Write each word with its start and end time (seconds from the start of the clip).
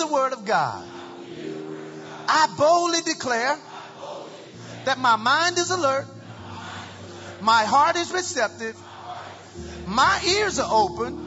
the 0.00 0.06
word 0.06 0.32
of 0.32 0.44
God. 0.44 0.88
I 2.26 2.54
boldly 2.56 3.02
declare 3.02 3.56
that 4.86 4.98
my 4.98 5.16
mind 5.16 5.58
is 5.58 5.70
alert, 5.70 6.06
my 7.40 7.64
heart 7.64 7.96
is 7.96 8.12
receptive, 8.12 8.76
my 9.86 10.20
ears 10.26 10.58
are 10.58 10.68
open, 10.70 11.18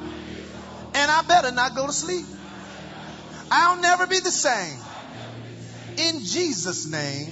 and 0.95 1.11
I 1.11 1.21
better 1.21 1.51
not 1.51 1.75
go 1.75 1.85
to 1.87 1.93
sleep. 1.93 2.25
I'll 3.51 3.79
never 3.79 4.07
be 4.07 4.19
the 4.19 4.31
same. 4.31 4.79
In 5.97 6.23
Jesus' 6.23 6.87
name, 6.87 7.29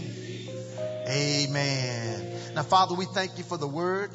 amen. 1.08 2.54
Now, 2.54 2.64
Father, 2.64 2.94
we 2.94 3.06
thank 3.06 3.40
you 3.40 3.44
for 3.44 3.58
the 3.58 3.68
word 3.68 4.12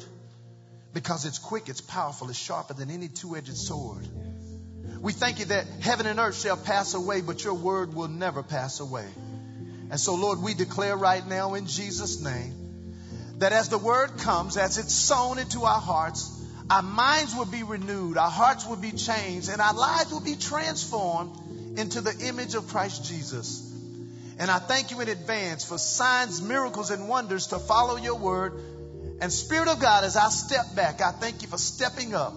because 0.93 1.25
it's 1.25 1.39
quick, 1.39 1.67
it's 1.67 1.81
powerful, 1.81 2.29
it's 2.29 2.39
sharper 2.39 2.73
than 2.73 2.89
any 2.89 3.09
two 3.09 3.35
edged 3.35 3.57
sword. 3.57 4.07
We 5.01 5.13
thank 5.13 5.39
you 5.39 5.45
that 5.45 5.67
heaven 5.81 6.05
and 6.05 6.19
earth 6.19 6.39
shall 6.39 6.57
pass 6.57 6.93
away, 6.93 7.21
but 7.21 7.43
your 7.43 7.53
word 7.53 7.93
will 7.93 8.07
never 8.07 8.43
pass 8.43 8.79
away. 8.79 9.07
And 9.89 9.99
so, 9.99 10.15
Lord, 10.15 10.41
we 10.41 10.53
declare 10.53 10.97
right 10.97 11.25
now 11.25 11.53
in 11.53 11.67
Jesus' 11.67 12.21
name 12.21 12.53
that 13.37 13.53
as 13.53 13.69
the 13.69 13.77
word 13.77 14.17
comes, 14.17 14.57
as 14.57 14.77
it's 14.77 14.93
sown 14.93 15.39
into 15.39 15.63
our 15.63 15.79
hearts, 15.79 16.33
our 16.69 16.81
minds 16.81 17.35
will 17.35 17.45
be 17.45 17.63
renewed, 17.63 18.17
our 18.17 18.29
hearts 18.29 18.67
will 18.67 18.75
be 18.75 18.91
changed, 18.91 19.49
and 19.49 19.61
our 19.61 19.73
lives 19.73 20.11
will 20.11 20.23
be 20.23 20.35
transformed 20.35 21.79
into 21.79 22.01
the 22.01 22.27
image 22.27 22.55
of 22.55 22.67
Christ 22.67 23.05
Jesus. 23.05 23.63
And 24.39 24.51
I 24.51 24.59
thank 24.59 24.91
you 24.91 24.99
in 24.99 25.07
advance 25.07 25.63
for 25.63 25.77
signs, 25.77 26.41
miracles, 26.41 26.91
and 26.91 27.07
wonders 27.07 27.47
to 27.47 27.59
follow 27.59 27.95
your 27.95 28.15
word. 28.15 28.53
And 29.21 29.31
Spirit 29.31 29.67
of 29.67 29.79
God, 29.79 30.03
as 30.03 30.17
I 30.17 30.29
step 30.29 30.75
back, 30.75 31.01
I 31.01 31.11
thank 31.11 31.41
you 31.41 31.47
for 31.47 31.57
stepping 31.57 32.13
up 32.13 32.33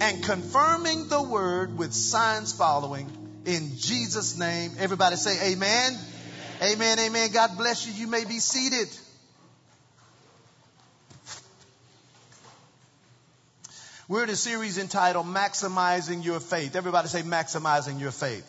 and 0.00 0.22
confirming 0.24 1.08
the 1.08 1.22
word 1.22 1.76
with 1.76 1.92
signs 1.92 2.52
following 2.52 3.08
in 3.44 3.76
Jesus' 3.76 4.38
name. 4.38 4.72
Everybody 4.78 5.16
say 5.16 5.52
amen. 5.52 5.98
Amen, 6.62 6.72
amen. 6.72 6.98
amen. 6.98 7.30
God 7.32 7.56
bless 7.56 7.86
you. 7.86 7.92
You 7.92 8.06
may 8.06 8.24
be 8.24 8.38
seated. 8.38 8.88
We're 14.08 14.24
in 14.24 14.30
a 14.30 14.36
series 14.36 14.76
entitled 14.76 15.26
Maximizing 15.26 16.24
Your 16.24 16.40
Faith. 16.40 16.74
Everybody 16.74 17.06
say 17.06 17.22
maximizing 17.22 18.00
your 18.00 18.10
faith. 18.10 18.44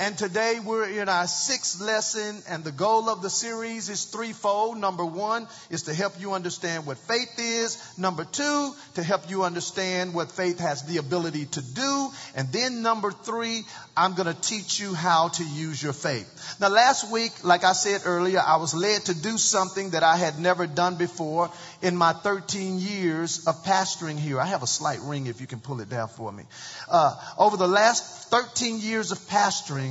And 0.00 0.16
today 0.16 0.58
we're 0.64 0.88
in 0.88 1.10
our 1.10 1.26
sixth 1.26 1.78
lesson, 1.78 2.42
and 2.48 2.64
the 2.64 2.72
goal 2.72 3.10
of 3.10 3.20
the 3.20 3.28
series 3.28 3.90
is 3.90 4.04
threefold. 4.04 4.78
Number 4.78 5.04
one 5.04 5.46
is 5.68 5.82
to 5.82 5.94
help 5.94 6.18
you 6.18 6.32
understand 6.32 6.86
what 6.86 6.96
faith 6.96 7.38
is. 7.38 7.76
Number 7.98 8.24
two, 8.24 8.72
to 8.94 9.02
help 9.02 9.28
you 9.28 9.44
understand 9.44 10.14
what 10.14 10.32
faith 10.32 10.58
has 10.58 10.84
the 10.84 10.96
ability 10.96 11.44
to 11.44 11.60
do. 11.60 12.08
And 12.34 12.50
then 12.50 12.80
number 12.80 13.10
three, 13.12 13.66
I'm 13.94 14.14
going 14.14 14.34
to 14.34 14.40
teach 14.40 14.80
you 14.80 14.94
how 14.94 15.28
to 15.28 15.44
use 15.44 15.82
your 15.82 15.92
faith. 15.92 16.56
Now, 16.58 16.70
last 16.70 17.12
week, 17.12 17.32
like 17.44 17.64
I 17.64 17.74
said 17.74 18.00
earlier, 18.06 18.40
I 18.40 18.56
was 18.56 18.72
led 18.72 19.04
to 19.04 19.14
do 19.14 19.36
something 19.36 19.90
that 19.90 20.02
I 20.02 20.16
had 20.16 20.38
never 20.38 20.66
done 20.66 20.96
before 20.96 21.50
in 21.82 21.94
my 21.94 22.14
13 22.14 22.78
years 22.78 23.46
of 23.46 23.64
pastoring 23.64 24.18
here. 24.18 24.40
I 24.40 24.46
have 24.46 24.62
a 24.62 24.66
slight 24.66 25.00
ring 25.00 25.26
if 25.26 25.42
you 25.42 25.46
can 25.46 25.60
pull 25.60 25.80
it 25.82 25.90
down 25.90 26.08
for 26.08 26.32
me. 26.32 26.44
Uh, 26.88 27.14
over 27.36 27.58
the 27.58 27.68
last 27.68 28.30
13 28.30 28.78
years 28.78 29.12
of 29.12 29.18
pastoring, 29.28 29.89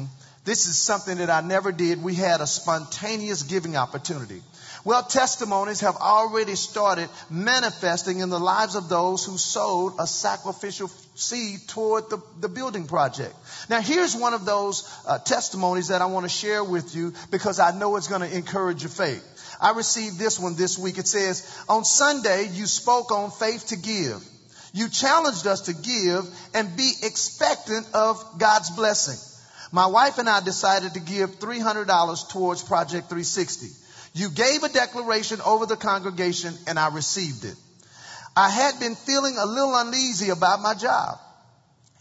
this 0.50 0.66
is 0.66 0.80
something 0.80 1.20
that 1.20 1.30
I 1.30 1.42
never 1.42 1.72
did. 1.72 2.02
We 2.02 2.16
had 2.16 2.42
a 2.42 2.48
spontaneous 2.48 3.44
giving 3.44 3.78
opportunity. 3.78 4.42
Well, 4.84 5.04
testimonies 5.04 5.82
have 5.82 5.96
already 5.98 6.56
started 6.56 7.08
manifesting 7.30 8.22
in 8.22 8.30
the 8.32 8.40
lives 8.40 8.74
of 8.74 8.90
those 8.90 9.24
who 9.24 9.38
sowed 9.38 9.94
a 10.00 10.08
sacrificial 10.08 10.88
seed 11.14 11.68
toward 11.68 12.10
the, 12.10 12.18
the 12.40 12.50
building 12.50 12.88
project. 12.88 13.36
Now, 13.70 13.80
here's 13.80 14.16
one 14.16 14.34
of 14.34 14.46
those 14.46 14.92
uh, 15.08 15.20
testimonies 15.20 15.90
that 15.90 16.02
I 16.02 16.08
want 16.08 16.26
to 16.26 16.30
share 16.30 16.64
with 16.64 16.96
you 16.96 17.14
because 17.30 17.60
I 17.60 17.78
know 17.78 17.96
it's 17.98 18.08
going 18.08 18.28
to 18.28 18.36
encourage 18.36 18.82
your 18.82 18.90
faith. 18.90 19.24
I 19.62 19.74
received 19.74 20.18
this 20.18 20.40
one 20.40 20.56
this 20.56 20.80
week. 20.80 20.98
It 20.98 21.08
says, 21.08 21.64
On 21.70 21.86
Sunday, 21.86 22.48
you 22.54 22.66
spoke 22.66 23.12
on 23.12 23.30
faith 23.30 23.68
to 23.68 23.78
give. 23.78 24.28
You 24.74 24.90
challenged 24.90 25.46
us 25.46 25.62
to 25.62 25.74
give 25.76 26.26
and 26.56 26.76
be 26.76 26.92
expectant 27.04 27.86
of 27.94 28.40
God's 28.40 28.72
blessing. 28.72 29.20
My 29.72 29.86
wife 29.86 30.18
and 30.18 30.28
I 30.28 30.42
decided 30.42 30.94
to 30.96 31.00
give 31.00 31.40
$300 31.40 32.30
towards 32.30 32.64
Project 32.64 33.10
360. 33.10 33.68
You 34.14 34.30
gave 34.30 34.64
a 34.64 34.70
declaration 34.70 35.40
over 35.46 35.66
the 35.66 35.78
congregation 35.78 36.56
and 36.68 36.80
I 36.80 36.90
received 36.90 37.46
it. 37.46 37.56
I 38.36 38.50
had 38.50 38.80
been 38.80 38.96
feeling 38.96 39.38
a 39.38 39.46
little 39.46 39.76
uneasy 39.76 40.30
about 40.30 40.62
my 40.62 40.74
job. 40.74 41.20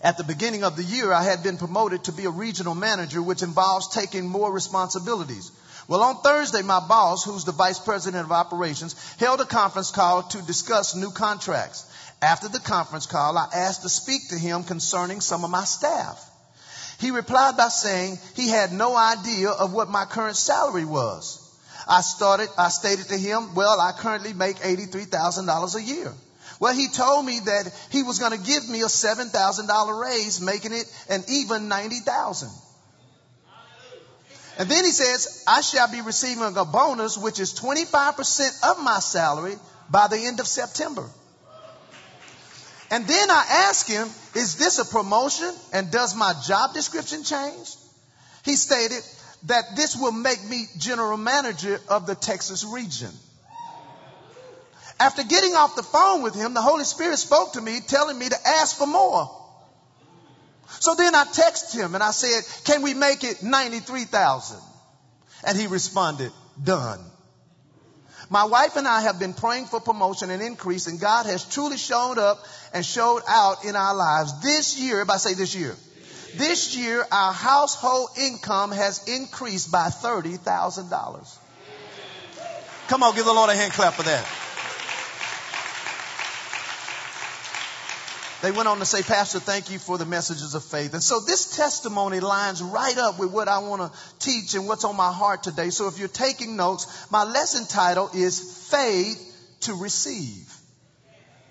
At 0.01 0.17
the 0.17 0.25
beginning 0.25 0.63
of 0.63 0.77
the 0.77 0.85
year, 0.85 1.13
I 1.13 1.25
had 1.25 1.43
been 1.43 1.59
promoted 1.59 2.05
to 2.05 2.13
be 2.13 2.25
a 2.25 2.31
regional 2.31 2.75
manager, 2.75 3.21
which 3.21 3.43
involves 3.43 3.89
taking 3.89 4.29
more 4.29 4.53
responsibilities. 4.53 5.51
Well, 5.89 6.03
on 6.03 6.23
Thursday, 6.23 6.63
my 6.63 6.81
boss, 6.81 7.25
who's 7.25 7.45
the 7.45 7.53
vice 7.53 7.81
president 7.81 8.25
of 8.25 8.31
operations, 8.31 8.95
held 9.19 9.41
a 9.41 9.45
conference 9.45 9.91
call 9.91 10.23
to 10.23 10.43
discuss 10.43 10.95
new 10.95 11.11
contracts. 11.11 11.87
After 12.23 12.49
the 12.49 12.61
conference 12.61 13.07
call, 13.07 13.37
I 13.37 13.49
asked 13.53 13.83
to 13.83 13.89
speak 13.89 14.29
to 14.29 14.39
him 14.39 14.65
concerning 14.65 15.21
some 15.21 15.45
of 15.45 15.51
my 15.51 15.65
staff. 15.65 16.28
He 16.99 17.11
replied 17.13 17.57
by 17.57 17.69
saying 17.69 18.19
he 18.35 18.49
had 18.49 18.73
no 18.73 18.97
idea 18.97 19.51
of 19.51 19.73
what 19.73 19.89
my 19.89 20.05
current 20.05 20.37
salary 20.37 20.85
was. 20.85 21.45
I 21.89 22.01
started, 22.01 22.49
I 22.59 22.69
stated 22.69 23.07
to 23.09 23.17
him, 23.17 23.55
well, 23.55 23.81
I 23.81 23.93
currently 23.93 24.33
make 24.33 24.57
$83,000 24.57 25.75
a 25.75 25.83
year. 25.83 26.13
Well, 26.61 26.75
he 26.75 26.89
told 26.89 27.25
me 27.25 27.39
that 27.39 27.73
he 27.91 28.03
was 28.03 28.19
going 28.19 28.33
to 28.33 28.45
give 28.45 28.69
me 28.69 28.83
a 28.83 28.87
$7,000 28.87 30.03
raise, 30.03 30.41
making 30.41 30.73
it 30.73 30.93
an 31.09 31.23
even 31.29 31.69
90,000. 31.69 32.51
And 34.59 34.69
then 34.69 34.85
he 34.85 34.91
says, 34.91 35.45
I 35.47 35.61
shall 35.61 35.91
be 35.91 36.01
receiving 36.01 36.57
a 36.57 36.65
bonus, 36.65 37.17
which 37.17 37.39
is 37.39 37.55
25% 37.55 38.71
of 38.73 38.83
my 38.83 38.99
salary 38.99 39.55
by 39.89 40.09
the 40.09 40.19
end 40.19 40.41
of 40.41 40.49
September. 40.49 41.09
And 42.91 43.07
then 43.07 43.31
I 43.31 43.67
asked 43.69 43.89
him, 43.89 44.09
is 44.35 44.57
this 44.57 44.79
a 44.79 44.85
promotion 44.85 45.53
and 45.73 45.91
does 45.91 46.17
my 46.17 46.35
job 46.47 46.73
description 46.73 47.23
change? 47.23 47.75
He 48.45 48.57
stated 48.57 49.03
that 49.47 49.77
this 49.77 49.97
will 49.97 50.13
make 50.13 50.43
me 50.49 50.67
general 50.79 51.19
manager 51.19 51.81
of 51.89 52.07
the 52.07 52.15
Texas 52.15 52.65
region. 52.65 53.11
After 55.01 55.23
getting 55.23 55.55
off 55.55 55.77
the 55.77 55.83
phone 55.83 56.23
with 56.23 56.35
him, 56.35 56.55
the 56.55 56.63
Holy 56.63 56.85
Spirit 56.85 57.19
spoke 57.19 57.53
to 57.53 57.61
me 57.61 57.81
telling 57.87 58.19
me 58.19 58.29
to 58.29 58.37
ask 58.47 58.77
for 58.77 58.87
more. 58.87 59.31
So 60.81 60.95
then 60.95 61.15
I 61.15 61.25
texted 61.25 61.75
him 61.75 61.95
and 61.95 62.03
I 62.03 62.11
said, 62.11 62.43
can 62.65 62.83
we 62.83 62.95
make 62.95 63.23
it 63.23 63.43
93,000? 63.43 64.59
And 65.47 65.59
he 65.59 65.67
responded, 65.67 66.33
done. 66.63 67.01
My 68.31 68.45
wife 68.45 68.77
and 68.77 68.87
I 68.87 69.03
have 69.03 69.19
been 69.19 69.33
praying 69.33 69.67
for 69.67 69.81
promotion 69.81 70.31
and 70.31 70.43
increase, 70.43 70.87
and 70.87 71.01
God 71.01 71.27
has 71.27 71.45
truly 71.45 71.79
shown 71.79 72.19
up 72.19 72.45
and 72.75 72.85
showed 72.85 73.23
out 73.27 73.65
in 73.65 73.75
our 73.75 73.95
lives. 73.95 74.43
This 74.43 74.79
year, 74.79 75.01
if 75.01 75.09
I 75.09 75.17
say 75.17 75.33
this 75.35 75.55
year, 75.55 75.75
this 76.37 76.77
year 76.77 77.07
our 77.11 77.33
household 77.33 78.11
income 78.21 78.71
has 78.73 79.09
increased 79.09 79.73
by 79.73 79.89
$30,000. 79.89 81.39
Come 82.89 83.03
on, 83.03 83.15
give 83.15 83.25
the 83.25 83.33
Lord 83.33 83.51
a 83.51 83.55
hand 83.55 83.73
clap 83.73 83.95
for 83.95 84.03
that. 84.03 84.27
They 88.41 88.53
went 88.53 88.69
on 88.69 88.79
to 88.79 88.85
say, 88.85 89.03
Pastor, 89.03 89.41
thank 89.41 89.71
you 89.71 89.81
for 89.81 89.99
the 89.99 90.07
messages 90.07 90.55
of 90.55 90.63
faith. 90.63 90.95
And 90.95 91.03
so 91.03 91.19
this 91.19 91.57
testimony 91.57 92.21
lines 92.21 92.63
right 92.63 92.97
up 92.97 93.19
with 93.19 93.33
what 93.33 93.49
I 93.49 93.59
want 93.59 93.83
to 93.83 93.99
teach 94.21 94.55
and 94.55 94.69
what's 94.69 94.85
on 94.85 94.97
my 94.97 95.13
heart 95.13 95.43
today. 95.43 95.71
So 95.71 95.89
if 95.89 95.99
you're 95.99 96.07
taking 96.07 96.57
notes, 96.57 97.11
my 97.11 97.25
lesson 97.25 97.67
title 97.67 98.11
is 98.15 98.69
Faith 98.71 99.25
to 99.63 99.75
Receive. 99.75 100.55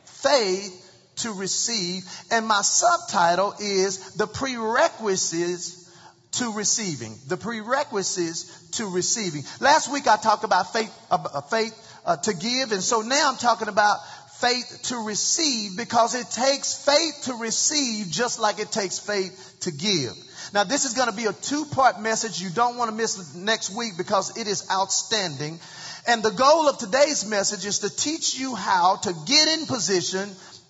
Faith 0.06 0.84
to 1.18 1.34
receive. 1.34 2.04
And 2.32 2.48
my 2.48 2.62
subtitle 2.62 3.54
is 3.60 4.14
The 4.16 4.28
Prerequisites 4.28 5.92
to 6.34 6.54
Receiving. 6.54 7.18
The 7.28 7.38
Prerequisites 7.38 8.70
to 8.78 8.86
Receiving. 8.86 9.44
Last 9.60 9.92
week 9.92 10.08
I 10.08 10.18
talked 10.18 10.44
about 10.44 10.74
faith, 10.74 10.94
uh, 11.12 11.42
faith 11.42 11.74
uh, 12.06 12.18
to 12.18 12.34
give. 12.34 12.72
And 12.72 12.82
so 12.82 13.02
now 13.02 13.30
I'm 13.30 13.38
talking 13.38 13.68
about 13.68 13.98
faith 14.42 14.80
to 14.84 14.98
receive 14.98 15.78
because 15.78 16.16
it 16.16 16.30
takes 16.30 16.74
faith 16.86 17.24
to 17.24 17.34
receive 17.36 18.10
just 18.10 18.40
like 18.40 18.60
it 18.60 18.72
takes 18.72 19.00
faith 19.00 19.56
to 19.62 19.72
give. 19.72 20.14
Now, 20.54 20.64
this 20.64 20.86
is 20.86 20.94
going 20.94 21.10
to 21.10 21.16
be 21.16 21.26
a 21.26 21.34
two 21.34 21.66
part 21.66 22.00
message. 22.00 22.42
You 22.42 22.50
don't 22.50 22.78
want 22.78 22.90
to 22.90 22.96
miss 22.96 23.36
next 23.36 23.76
week 23.76 23.98
because 23.98 24.38
it 24.38 24.48
is 24.48 24.70
outstanding. 24.72 25.60
And 26.08 26.24
the 26.24 26.32
goal 26.32 26.70
of 26.70 26.78
today's 26.78 27.30
message 27.30 27.66
is 27.66 27.80
to 27.80 27.90
teach 27.90 28.40
you 28.40 28.56
how 28.56 28.98
to 28.98 29.14
get 29.26 29.60
in 29.60 29.66
position 29.66 30.30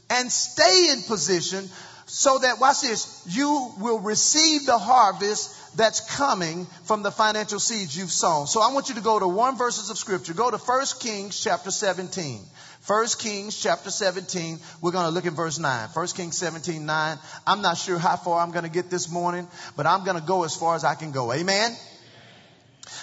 and 0.10 0.32
stay 0.32 0.90
in 0.92 1.04
position 1.04 1.70
so 2.08 2.40
that, 2.40 2.60
watch 2.60 2.82
this, 2.82 3.24
you 3.28 3.70
will 3.80 4.00
receive 4.00 4.66
the 4.66 4.78
harvest 4.78 5.76
that's 5.78 6.16
coming 6.16 6.66
from 6.86 7.04
the 7.04 7.12
financial 7.12 7.60
seeds 7.60 7.98
you've 7.98 8.12
sown. 8.12 8.48
So 8.48 8.62
I 8.62 8.72
want 8.72 8.88
you 8.88 8.96
to 8.96 9.02
go 9.02 9.20
to 9.20 9.28
one 9.28 9.58
verses 9.58 9.90
of 9.90 9.98
scripture. 9.98 10.34
Go 10.34 10.50
to 10.50 10.58
1 10.58 10.86
Kings 11.02 11.44
chapter 11.44 11.70
17. 11.70 12.40
1 12.88 13.08
Kings 13.20 13.62
chapter 13.62 13.92
17. 13.92 14.60
We're 14.82 14.92
going 14.92 15.06
to 15.06 15.12
look 15.12 15.26
at 15.26 15.34
verse 15.34 15.60
9. 15.60 15.90
1 15.90 16.08
Kings 16.08 16.38
17, 16.38 16.86
9. 16.86 17.18
I'm 17.46 17.62
not 17.62 17.78
sure 17.78 17.98
how 17.98 18.16
far 18.16 18.40
I'm 18.40 18.52
going 18.52 18.64
to 18.64 18.72
get 18.72 18.90
this 18.90 19.12
morning, 19.12 19.46
but 19.76 19.86
I'm 19.86 20.06
going 20.06 20.18
to 20.18 20.26
go 20.26 20.46
as 20.46 20.56
far 20.56 20.76
as 20.76 20.86
I 20.86 20.96
can 20.96 21.12
go. 21.12 21.34
Amen. 21.34 21.76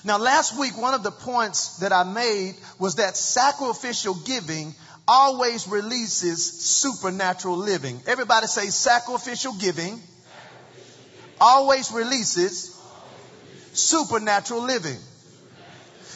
Now, 0.02 0.18
last 0.18 0.58
week, 0.58 0.80
one 0.80 0.94
of 0.94 1.02
the 1.02 1.10
points 1.10 1.78
that 1.78 1.92
I 1.92 2.04
made 2.04 2.54
was 2.78 2.94
that 2.94 3.18
sacrificial 3.18 4.14
giving 4.14 4.74
always 5.06 5.68
releases 5.68 6.44
supernatural 6.44 7.56
living. 7.56 8.00
Everybody 8.06 8.46
say 8.46 8.66
sacrificial 8.66 9.54
giving 9.54 10.00
always 11.40 11.92
releases 11.92 12.80
supernatural 13.72 14.62
living. 14.62 14.96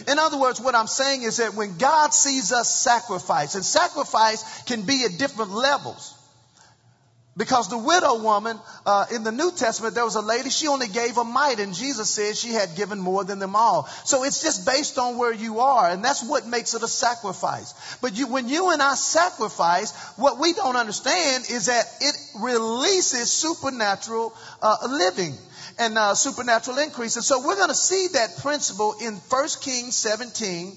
In 0.07 0.19
other 0.19 0.39
words, 0.39 0.61
what 0.61 0.75
I'm 0.75 0.87
saying 0.87 1.23
is 1.23 1.39
that 1.39 1.55
when 1.55 1.77
God 1.77 2.15
sees 2.15 2.53
us 2.53 2.73
sacrifice, 2.73 3.57
and 3.57 3.65
sacrifice 3.65 4.63
can 4.63 4.83
be 4.83 5.05
at 5.05 5.19
different 5.19 5.51
levels. 5.51 6.15
Because 7.39 7.69
the 7.69 7.79
widow 7.79 8.21
woman 8.21 8.59
uh, 8.85 9.07
in 9.15 9.23
the 9.23 9.31
New 9.31 9.53
Testament, 9.53 9.95
there 9.95 10.05
was 10.05 10.17
a 10.17 10.21
lady, 10.21 10.51
she 10.51 10.67
only 10.67 10.89
gave 10.89 11.17
a 11.19 11.25
mite, 11.25 11.61
and 11.61 11.73
Jesus 11.73 12.11
said 12.11 12.37
she 12.37 12.49
had 12.49 12.75
given 12.75 12.99
more 12.99 13.23
than 13.23 13.39
them 13.39 13.55
all. 13.55 13.85
So 14.05 14.25
it's 14.25 14.43
just 14.43 14.67
based 14.67 14.99
on 14.99 15.17
where 15.17 15.33
you 15.33 15.61
are, 15.61 15.89
and 15.89 16.05
that's 16.05 16.29
what 16.29 16.49
makes 16.49 16.75
it 16.75 16.83
a 16.83 16.89
sacrifice. 16.89 17.97
But 18.03 18.19
you, 18.19 18.27
when 18.27 18.49
you 18.49 18.71
and 18.71 18.83
I 18.83 18.97
sacrifice, 18.97 19.97
what 20.17 20.41
we 20.41 20.53
don't 20.53 20.75
understand 20.75 21.45
is 21.49 21.67
that 21.67 21.85
it 22.01 22.17
releases 22.41 23.31
supernatural 23.31 24.35
uh, 24.61 24.77
living 24.91 25.35
and 25.79 25.97
uh, 25.97 26.17
supernatural 26.17 26.79
increase. 26.79 27.15
And 27.15 27.25
so 27.25 27.47
we're 27.47 27.55
going 27.55 27.69
to 27.69 27.75
see 27.75 28.09
that 28.15 28.39
principle 28.39 28.97
in 29.01 29.15
1 29.15 29.49
Kings 29.63 29.95
17. 29.95 30.77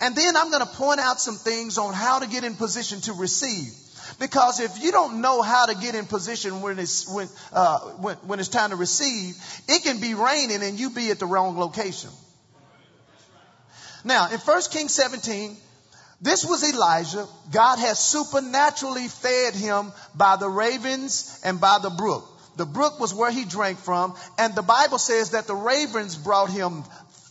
And 0.00 0.16
then 0.16 0.36
I'm 0.36 0.50
going 0.50 0.66
to 0.66 0.74
point 0.74 0.98
out 0.98 1.20
some 1.20 1.36
things 1.36 1.78
on 1.78 1.94
how 1.94 2.18
to 2.18 2.26
get 2.26 2.42
in 2.42 2.56
position 2.56 3.00
to 3.02 3.12
receive. 3.12 3.72
Because 4.18 4.60
if 4.60 4.82
you 4.82 4.92
don't 4.92 5.20
know 5.20 5.42
how 5.42 5.66
to 5.66 5.74
get 5.74 5.94
in 5.94 6.06
position 6.06 6.62
when 6.62 6.78
it's, 6.78 7.08
when, 7.12 7.28
uh, 7.52 7.78
when, 8.00 8.16
when 8.16 8.40
it's 8.40 8.48
time 8.48 8.70
to 8.70 8.76
receive, 8.76 9.36
it 9.68 9.82
can 9.82 10.00
be 10.00 10.14
raining 10.14 10.62
and 10.62 10.78
you 10.78 10.90
be 10.90 11.10
at 11.10 11.18
the 11.18 11.26
wrong 11.26 11.58
location. 11.58 12.10
Now, 14.04 14.30
in 14.30 14.38
1 14.38 14.62
Kings 14.72 14.94
17, 14.94 15.56
this 16.20 16.44
was 16.44 16.68
Elijah. 16.68 17.26
God 17.52 17.78
has 17.78 17.98
supernaturally 17.98 19.08
fed 19.08 19.54
him 19.54 19.92
by 20.14 20.36
the 20.36 20.48
ravens 20.48 21.40
and 21.44 21.60
by 21.60 21.78
the 21.82 21.90
brook. 21.90 22.26
The 22.56 22.66
brook 22.66 23.00
was 23.00 23.14
where 23.14 23.30
he 23.30 23.44
drank 23.44 23.78
from, 23.78 24.14
and 24.36 24.54
the 24.54 24.62
Bible 24.62 24.98
says 24.98 25.30
that 25.30 25.46
the 25.46 25.54
ravens 25.54 26.16
brought 26.16 26.50
him 26.50 26.84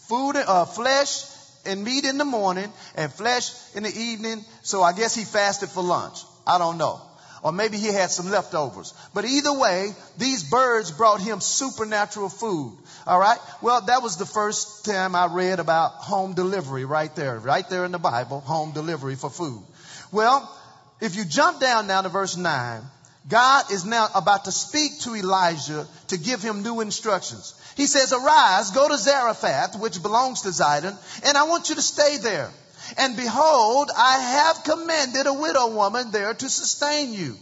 food, 0.07 0.37
uh, 0.37 0.65
flesh 0.65 1.23
and 1.65 1.83
meat 1.83 2.05
in 2.05 2.17
the 2.17 2.25
morning, 2.25 2.71
and 2.95 3.13
flesh 3.13 3.51
in 3.75 3.83
the 3.83 3.95
evening. 3.95 4.43
So 4.63 4.81
I 4.81 4.93
guess 4.93 5.13
he 5.13 5.25
fasted 5.25 5.69
for 5.69 5.83
lunch. 5.83 6.23
I 6.49 6.57
don't 6.57 6.79
know. 6.79 6.99
Or 7.43 7.51
maybe 7.51 7.77
he 7.77 7.87
had 7.87 8.09
some 8.09 8.29
leftovers. 8.29 8.93
But 9.13 9.25
either 9.25 9.53
way, 9.53 9.93
these 10.17 10.43
birds 10.49 10.91
brought 10.91 11.21
him 11.21 11.39
supernatural 11.39 12.29
food. 12.29 12.77
All 13.05 13.19
right? 13.19 13.37
Well, 13.61 13.81
that 13.81 14.01
was 14.01 14.17
the 14.17 14.25
first 14.25 14.83
time 14.83 15.15
I 15.15 15.27
read 15.27 15.59
about 15.59 15.91
home 15.91 16.33
delivery 16.33 16.85
right 16.85 17.15
there. 17.15 17.37
Right 17.37 17.69
there 17.69 17.85
in 17.85 17.91
the 17.91 17.99
Bible, 17.99 18.41
home 18.41 18.71
delivery 18.71 19.15
for 19.15 19.29
food. 19.29 19.63
Well, 20.11 20.53
if 21.01 21.15
you 21.15 21.23
jump 21.23 21.61
down 21.61 21.87
now 21.87 22.01
to 22.01 22.09
verse 22.09 22.35
9, 22.35 22.81
God 23.29 23.71
is 23.71 23.85
now 23.85 24.09
about 24.15 24.45
to 24.45 24.51
speak 24.51 24.99
to 25.01 25.15
Elijah 25.15 25.87
to 26.07 26.17
give 26.17 26.41
him 26.41 26.63
new 26.63 26.81
instructions. 26.81 27.53
He 27.77 27.85
says, 27.85 28.11
Arise, 28.11 28.71
go 28.71 28.87
to 28.87 28.97
Zarephath, 28.97 29.79
which 29.79 30.01
belongs 30.01 30.41
to 30.41 30.49
Zidon, 30.49 30.97
and 31.23 31.37
I 31.37 31.43
want 31.43 31.69
you 31.69 31.75
to 31.75 31.81
stay 31.81 32.17
there. 32.17 32.49
And 32.97 33.15
behold, 33.15 33.91
I 33.95 34.17
have 34.19 34.63
commanded 34.63 35.27
a 35.27 35.33
widow 35.33 35.67
woman 35.67 36.11
there 36.11 36.33
to 36.33 36.49
sustain 36.49 37.13
you. 37.13 37.35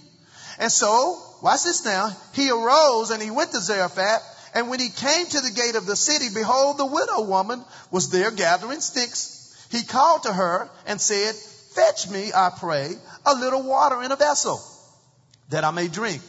And 0.59 0.71
so, 0.71 1.21
watch 1.41 1.63
this 1.63 1.85
now. 1.85 2.15
He 2.33 2.49
arose 2.49 3.11
and 3.11 3.21
he 3.21 3.31
went 3.31 3.51
to 3.51 3.59
Zarephath. 3.59 4.23
And 4.53 4.69
when 4.69 4.79
he 4.79 4.89
came 4.89 5.25
to 5.27 5.41
the 5.41 5.51
gate 5.51 5.75
of 5.75 5.85
the 5.85 5.95
city, 5.95 6.27
behold, 6.33 6.77
the 6.77 6.85
widow 6.85 7.21
woman 7.21 7.63
was 7.91 8.09
there 8.09 8.31
gathering 8.31 8.81
sticks. 8.81 9.67
He 9.71 9.83
called 9.83 10.23
to 10.23 10.33
her 10.33 10.69
and 10.85 10.99
said, 10.99 11.35
Fetch 11.35 12.09
me, 12.09 12.31
I 12.33 12.51
pray, 12.57 12.95
a 13.25 13.35
little 13.35 13.61
water 13.61 14.01
in 14.01 14.11
a 14.11 14.15
vessel 14.15 14.59
that 15.49 15.63
I 15.63 15.71
may 15.71 15.87
drink. 15.87 16.21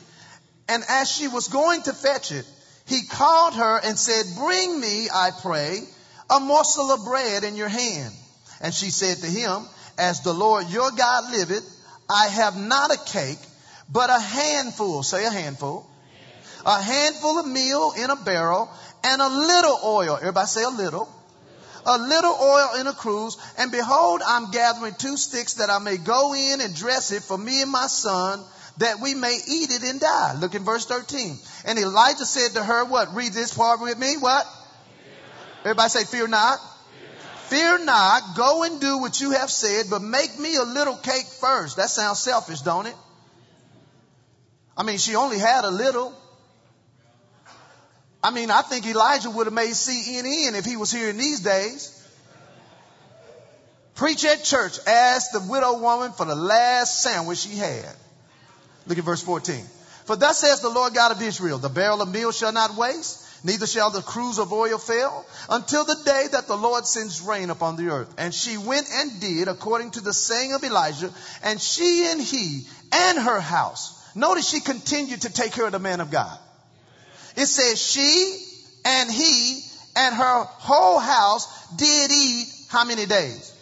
And 0.69 0.85
as 0.88 1.11
she 1.11 1.29
was 1.29 1.49
going 1.49 1.82
to 1.82 1.93
fetch 1.93 2.32
it, 2.32 2.44
he 2.87 3.06
called 3.06 3.55
her 3.55 3.81
and 3.82 3.99
said, 3.99 4.26
Bring 4.37 4.79
me, 4.79 5.09
I 5.12 5.31
pray, 5.43 5.81
a 6.29 6.41
morsel 6.41 6.91
of 6.91 7.05
bread 7.05 7.44
in 7.44 7.56
your 7.56 7.69
hand. 7.69 8.15
And 8.60 8.75
she 8.75 8.90
said 8.90 9.19
to 9.19 9.26
him, 9.26 9.66
As 9.96 10.22
the 10.22 10.32
Lord 10.32 10.69
your 10.69 10.90
God 10.90 11.31
liveth, 11.31 11.64
I 12.08 12.28
have 12.28 12.56
not 12.56 12.93
a 12.93 12.99
cake, 12.99 13.38
but 13.90 14.10
a 14.10 14.19
handful, 14.19 15.02
say 15.02 15.25
a 15.25 15.31
handful, 15.31 15.88
a 16.64 16.82
handful 16.82 17.38
of 17.38 17.46
meal 17.46 17.93
in 17.96 18.10
a 18.10 18.16
barrel, 18.16 18.70
and 19.05 19.22
a 19.22 19.28
little 19.28 19.78
oil. 19.84 20.16
Everybody 20.16 20.46
say 20.46 20.62
a 20.64 20.70
little. 20.70 21.08
A 21.87 21.96
little 21.96 22.34
oil 22.34 22.81
in 22.81 22.87
a 22.87 22.93
cruse, 22.93 23.38
and 23.56 23.72
behold, 23.72 24.20
I'm 24.26 24.50
gathering 24.50 24.94
two 24.99 25.16
sticks 25.16 25.55
that 25.55 25.70
I 25.70 25.78
may 25.78 25.96
go 25.96 26.34
in 26.34 26.60
and 26.60 26.75
dress 26.75 27.12
it 27.12 27.22
for 27.22 27.38
me 27.38 27.62
and 27.62 27.70
my 27.70 27.87
son, 27.87 28.44
that 28.78 29.00
we 29.00 29.14
may 29.14 29.38
eat 29.49 29.70
it 29.70 29.82
and 29.82 29.99
die. 29.99 30.34
Look 30.38 30.55
in 30.55 30.64
verse 30.64 30.84
13. 30.84 31.38
And 31.64 31.78
Elijah 31.78 32.26
said 32.26 32.52
to 32.55 32.64
her, 32.64 32.84
What? 32.84 33.14
Read 33.14 33.32
this 33.32 33.55
part 33.55 33.81
with 33.81 33.99
me. 33.99 34.16
What? 34.19 34.44
Everybody 35.60 35.88
say, 35.88 36.05
Fear 36.05 36.28
not. 36.28 36.58
Fear 37.49 37.85
not, 37.85 38.37
go 38.37 38.65
and 38.65 38.81
do 38.81 38.99
what 38.99 39.21
you 39.21 39.31
have 39.31 39.50
said, 39.50 39.87
but 39.89 40.03
make 40.03 40.39
me 40.39 40.56
a 40.56 40.65
little 40.65 40.97
cake 40.97 41.27
first. 41.41 41.79
That 41.79 41.89
sounds 41.89 42.19
selfish, 42.19 42.61
don't 42.61 42.87
it? 42.87 42.95
I 44.77 44.83
mean, 44.83 44.99
she 44.99 45.17
only 45.17 45.39
had 45.39 45.65
a 45.65 45.71
little. 45.71 46.15
I 48.23 48.31
mean, 48.31 48.50
I 48.50 48.62
think 48.62 48.87
Elijah 48.87 49.31
would 49.31 49.47
have 49.47 49.55
made 49.55 49.71
CNN 49.71 50.59
if 50.59 50.65
he 50.65 50.77
was 50.77 50.93
here 50.93 51.09
in 51.09 51.17
these 51.17 51.41
days. 51.41 51.95
Preach 53.94 54.25
at 54.25 54.44
church, 54.44 54.79
ask 54.87 55.33
the 55.33 55.41
widow 55.41 55.79
woman 55.81 56.12
for 56.12 56.27
the 56.27 56.37
last 56.37 57.03
sandwich 57.03 57.39
she 57.39 57.56
had. 57.56 57.97
Look 58.87 58.99
at 58.99 59.05
verse 59.05 59.23
14. 59.23 59.65
For 60.05 60.17
thus 60.17 60.39
says 60.39 60.61
the 60.61 60.69
Lord 60.69 60.94
God 60.94 61.12
of 61.12 61.21
Israel, 61.23 61.59
the 61.59 61.69
barrel 61.69 62.03
of 62.03 62.12
meal 62.12 62.31
shall 62.31 62.53
not 62.53 62.77
waste, 62.77 63.28
neither 63.44 63.67
shall 63.67 63.90
the 63.90 64.02
cruse 64.02 64.38
of 64.38 64.52
oil 64.52 64.79
fail, 64.79 65.25
until 65.49 65.85
the 65.85 66.00
day 66.05 66.26
that 66.32 66.46
the 66.46 66.56
Lord 66.56 66.87
sends 66.87 67.20
rain 67.20 67.50
upon 67.50 67.76
the 67.76 67.88
earth. 67.90 68.14
And 68.19 68.35
she 68.35 68.56
went 68.56 68.88
and 68.93 69.20
did 69.20 69.49
according 69.49 69.93
to 69.93 70.00
the 70.00 70.12
saying 70.12 70.52
of 70.52 70.64
Elijah, 70.64 71.12
and 71.43 71.61
she 71.61 72.06
and 72.06 72.20
he 72.20 72.67
and 72.93 73.19
her 73.19 73.40
house. 73.40 73.94
Notice 74.14 74.49
she 74.49 74.61
continued 74.61 75.23
to 75.23 75.32
take 75.32 75.52
care 75.52 75.67
of 75.67 75.73
the 75.73 75.79
man 75.79 76.00
of 76.00 76.11
God. 76.11 76.38
It 77.37 77.46
says 77.46 77.81
she 77.81 78.44
and 78.85 79.11
he 79.11 79.62
and 79.94 80.14
her 80.14 80.44
whole 80.44 80.98
house 80.98 81.69
did 81.77 82.10
eat 82.10 82.46
how 82.69 82.84
many 82.84 83.06
days? 83.06 83.55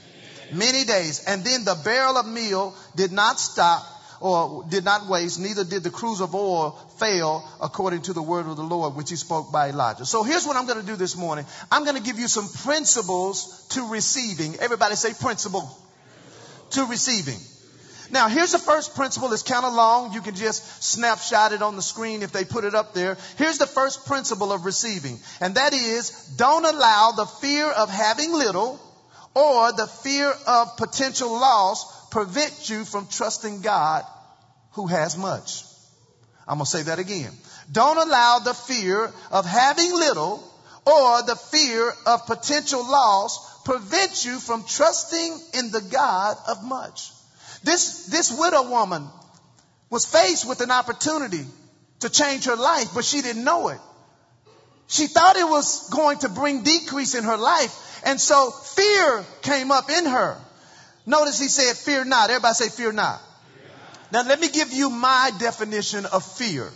Many 0.52 0.84
days. 0.84 1.24
And 1.26 1.44
then 1.44 1.64
the 1.64 1.74
barrel 1.84 2.16
of 2.16 2.26
meal 2.26 2.74
did 2.94 3.12
not 3.12 3.38
stop 3.38 3.84
or 4.20 4.64
did 4.68 4.84
not 4.84 5.08
waste, 5.08 5.40
neither 5.40 5.64
did 5.64 5.82
the 5.82 5.90
cruse 5.90 6.20
of 6.20 6.34
oil 6.34 6.70
fail 6.98 7.46
according 7.60 8.02
to 8.02 8.12
the 8.12 8.22
word 8.22 8.46
of 8.46 8.56
the 8.56 8.62
Lord, 8.62 8.94
which 8.94 9.10
he 9.10 9.16
spoke 9.16 9.52
by 9.52 9.68
Elijah. 9.70 10.06
So 10.06 10.22
here's 10.22 10.46
what 10.46 10.56
I'm 10.56 10.66
going 10.66 10.80
to 10.80 10.86
do 10.86 10.96
this 10.96 11.16
morning. 11.16 11.44
I'm 11.70 11.84
going 11.84 11.96
to 11.96 12.02
give 12.02 12.18
you 12.18 12.28
some 12.28 12.48
principles 12.64 13.66
to 13.70 13.88
receiving. 13.90 14.56
Everybody 14.56 14.94
say 14.94 15.12
principle 15.12 15.68
to 16.70 16.84
receiving. 16.86 17.38
Now, 18.10 18.28
here's 18.28 18.52
the 18.52 18.58
first 18.58 18.94
principle. 18.94 19.32
It's 19.32 19.42
kind 19.42 19.64
of 19.64 19.74
long. 19.74 20.12
You 20.12 20.20
can 20.20 20.36
just 20.36 20.82
snapshot 20.82 21.52
it 21.52 21.62
on 21.62 21.76
the 21.76 21.82
screen 21.82 22.22
if 22.22 22.32
they 22.32 22.44
put 22.44 22.64
it 22.64 22.74
up 22.74 22.94
there. 22.94 23.16
Here's 23.36 23.58
the 23.58 23.66
first 23.66 24.06
principle 24.06 24.52
of 24.52 24.64
receiving, 24.64 25.18
and 25.40 25.56
that 25.56 25.74
is 25.74 26.10
don't 26.36 26.64
allow 26.64 27.12
the 27.16 27.26
fear 27.26 27.68
of 27.68 27.90
having 27.90 28.32
little 28.32 28.80
or 29.34 29.72
the 29.72 29.86
fear 29.86 30.32
of 30.46 30.76
potential 30.76 31.32
loss 31.32 31.95
prevent 32.16 32.70
you 32.70 32.82
from 32.86 33.06
trusting 33.08 33.60
God 33.60 34.02
who 34.70 34.86
has 34.86 35.18
much. 35.18 35.64
I'm 36.48 36.56
going 36.56 36.64
to 36.64 36.70
say 36.70 36.84
that 36.84 36.98
again. 36.98 37.30
Don't 37.70 37.98
allow 37.98 38.38
the 38.38 38.54
fear 38.54 39.12
of 39.30 39.44
having 39.44 39.92
little 39.92 40.42
or 40.86 41.22
the 41.24 41.36
fear 41.36 41.92
of 42.06 42.24
potential 42.24 42.80
loss 42.80 43.62
prevent 43.64 44.24
you 44.24 44.38
from 44.38 44.64
trusting 44.64 45.38
in 45.58 45.70
the 45.72 45.82
God 45.82 46.38
of 46.48 46.64
much. 46.64 47.10
This, 47.64 48.06
this 48.06 48.32
widow 48.32 48.70
woman 48.70 49.06
was 49.90 50.06
faced 50.06 50.48
with 50.48 50.62
an 50.62 50.70
opportunity 50.70 51.44
to 52.00 52.08
change 52.08 52.46
her 52.46 52.56
life, 52.56 52.92
but 52.94 53.04
she 53.04 53.20
didn't 53.20 53.44
know 53.44 53.68
it. 53.68 53.80
She 54.86 55.06
thought 55.06 55.36
it 55.36 55.46
was 55.46 55.90
going 55.90 56.16
to 56.20 56.30
bring 56.30 56.62
decrease 56.62 57.14
in 57.14 57.24
her 57.24 57.36
life. 57.36 58.00
And 58.06 58.18
so 58.18 58.52
fear 58.52 59.22
came 59.42 59.70
up 59.70 59.90
in 59.90 60.06
her. 60.06 60.40
Notice 61.06 61.38
he 61.38 61.48
said, 61.48 61.76
fear 61.76 62.04
not. 62.04 62.30
Everybody 62.30 62.54
say, 62.54 62.68
fear 62.68 62.92
not. 62.92 63.20
Now 64.12 64.22
let 64.22 64.40
me 64.40 64.48
give 64.48 64.72
you 64.72 64.90
my 64.90 65.30
definition 65.38 66.04
of 66.06 66.24
fear. 66.24 66.68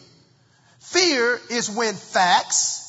Fear 0.79 1.41
is 1.51 1.69
when 1.71 1.95
facts 1.95 2.81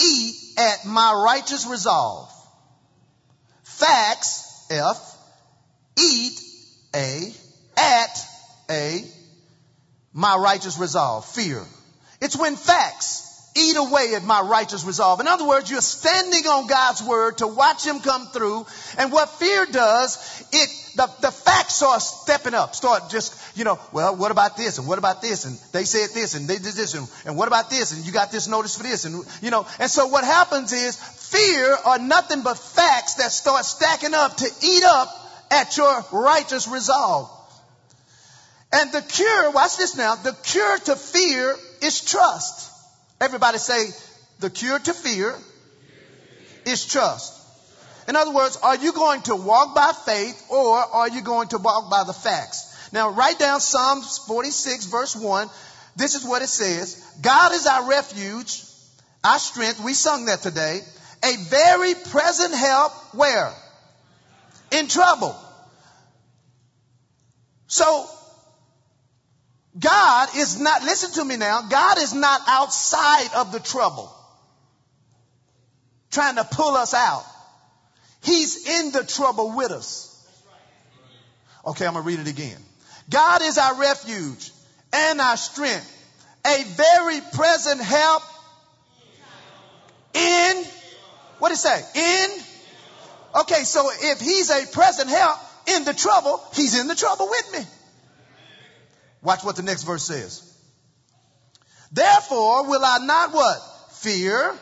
eat 0.00 0.34
at 0.58 0.86
my 0.86 1.12
righteous 1.24 1.66
resolve. 1.66 2.30
Facts, 3.64 4.66
F, 4.70 5.16
eat 5.98 6.40
a, 6.94 7.32
at 7.76 8.18
a, 8.70 9.04
my 10.12 10.36
righteous 10.36 10.78
resolve. 10.78 11.26
Fear. 11.26 11.62
It's 12.20 12.36
when 12.36 12.56
facts 12.56 13.27
eat 13.58 13.76
away 13.76 14.14
at 14.14 14.22
my 14.22 14.40
righteous 14.40 14.84
resolve. 14.84 15.20
In 15.20 15.26
other 15.26 15.46
words, 15.46 15.70
you're 15.70 15.80
standing 15.80 16.46
on 16.46 16.66
God's 16.66 17.02
word 17.02 17.38
to 17.38 17.46
watch 17.46 17.84
him 17.86 18.00
come 18.00 18.26
through. 18.28 18.66
And 18.96 19.12
what 19.12 19.28
fear 19.30 19.66
does, 19.66 20.46
it, 20.52 20.70
the, 20.96 21.10
the 21.20 21.30
facts 21.30 21.74
start 21.74 22.00
stepping 22.02 22.54
up, 22.54 22.74
start 22.74 23.10
just, 23.10 23.34
you 23.56 23.64
know, 23.64 23.78
well, 23.92 24.16
what 24.16 24.30
about 24.30 24.56
this? 24.56 24.78
And 24.78 24.86
what 24.86 24.98
about 24.98 25.22
this? 25.22 25.44
And 25.44 25.58
they 25.72 25.84
said 25.84 26.10
this 26.14 26.34
and 26.34 26.48
they 26.48 26.56
did 26.56 26.74
this. 26.74 26.94
And, 26.94 27.08
and 27.26 27.36
what 27.36 27.48
about 27.48 27.70
this? 27.70 27.92
And 27.92 28.06
you 28.06 28.12
got 28.12 28.30
this 28.30 28.48
notice 28.48 28.76
for 28.76 28.82
this. 28.82 29.04
And, 29.04 29.24
you 29.42 29.50
know, 29.50 29.66
and 29.78 29.90
so 29.90 30.06
what 30.06 30.24
happens 30.24 30.72
is 30.72 30.96
fear 30.96 31.76
are 31.84 31.98
nothing 31.98 32.42
but 32.42 32.58
facts 32.58 33.14
that 33.14 33.32
start 33.32 33.64
stacking 33.64 34.14
up 34.14 34.36
to 34.36 34.46
eat 34.62 34.84
up 34.84 35.08
at 35.50 35.76
your 35.76 36.04
righteous 36.12 36.68
resolve. 36.68 37.30
And 38.72 38.92
the 38.92 39.00
cure, 39.00 39.50
watch 39.50 39.78
this 39.78 39.96
now, 39.96 40.14
the 40.16 40.36
cure 40.44 40.78
to 40.78 40.96
fear 40.96 41.56
is 41.82 42.04
trust. 42.04 42.67
Everybody 43.20 43.58
say, 43.58 43.86
the 44.38 44.50
cure 44.50 44.78
to 44.78 44.94
fear 44.94 45.34
is 46.64 46.86
trust. 46.86 47.34
In 48.08 48.16
other 48.16 48.32
words, 48.32 48.56
are 48.62 48.76
you 48.76 48.92
going 48.92 49.22
to 49.22 49.36
walk 49.36 49.74
by 49.74 49.92
faith 50.06 50.46
or 50.48 50.76
are 50.76 51.08
you 51.08 51.20
going 51.20 51.48
to 51.48 51.58
walk 51.58 51.90
by 51.90 52.04
the 52.04 52.12
facts? 52.12 52.64
Now 52.92 53.10
write 53.10 53.38
down 53.38 53.60
Psalms 53.60 54.18
46 54.26 54.86
verse 54.86 55.14
1. 55.14 55.50
This 55.96 56.14
is 56.14 56.24
what 56.24 56.42
it 56.42 56.48
says. 56.48 57.04
God 57.20 57.52
is 57.52 57.66
our 57.66 57.88
refuge, 57.88 58.62
our 59.24 59.38
strength. 59.38 59.82
We 59.84 59.92
sung 59.94 60.26
that 60.26 60.40
today. 60.40 60.80
A 61.24 61.36
very 61.50 61.94
present 61.94 62.54
help 62.54 62.92
where? 63.14 63.52
In 64.70 64.86
trouble. 64.86 65.36
So 67.66 68.08
God 69.78 70.28
is 70.36 70.60
not, 70.60 70.82
listen 70.82 71.12
to 71.12 71.24
me 71.24 71.36
now, 71.36 71.62
God 71.68 71.98
is 71.98 72.14
not 72.14 72.40
outside 72.46 73.28
of 73.36 73.52
the 73.52 73.60
trouble 73.60 74.14
trying 76.10 76.36
to 76.36 76.44
pull 76.44 76.74
us 76.74 76.94
out. 76.94 77.24
He's 78.22 78.66
in 78.68 78.92
the 78.92 79.04
trouble 79.04 79.54
with 79.56 79.70
us. 79.70 80.04
Okay, 81.66 81.86
I'm 81.86 81.92
going 81.92 82.04
to 82.04 82.08
read 82.08 82.20
it 82.20 82.28
again. 82.28 82.58
God 83.10 83.42
is 83.42 83.58
our 83.58 83.74
refuge 83.74 84.50
and 84.92 85.20
our 85.20 85.36
strength, 85.36 85.94
a 86.46 86.64
very 86.64 87.20
present 87.34 87.80
help 87.80 88.22
in, 90.14 90.64
what 91.38 91.50
did 91.50 91.54
it 91.54 91.58
say? 91.58 91.80
In? 91.94 93.40
Okay, 93.40 93.62
so 93.64 93.90
if 93.92 94.20
he's 94.20 94.50
a 94.50 94.66
present 94.72 95.10
help 95.10 95.38
in 95.66 95.84
the 95.84 95.92
trouble, 95.92 96.42
he's 96.54 96.78
in 96.78 96.88
the 96.88 96.94
trouble 96.94 97.28
with 97.28 97.52
me. 97.52 97.66
Watch 99.28 99.44
what 99.44 99.56
the 99.56 99.62
next 99.62 99.82
verse 99.82 100.04
says. 100.04 100.42
Therefore 101.92 102.66
will 102.66 102.82
I 102.82 102.96
not 103.04 103.34
what? 103.34 103.58
Fear, 103.96 104.54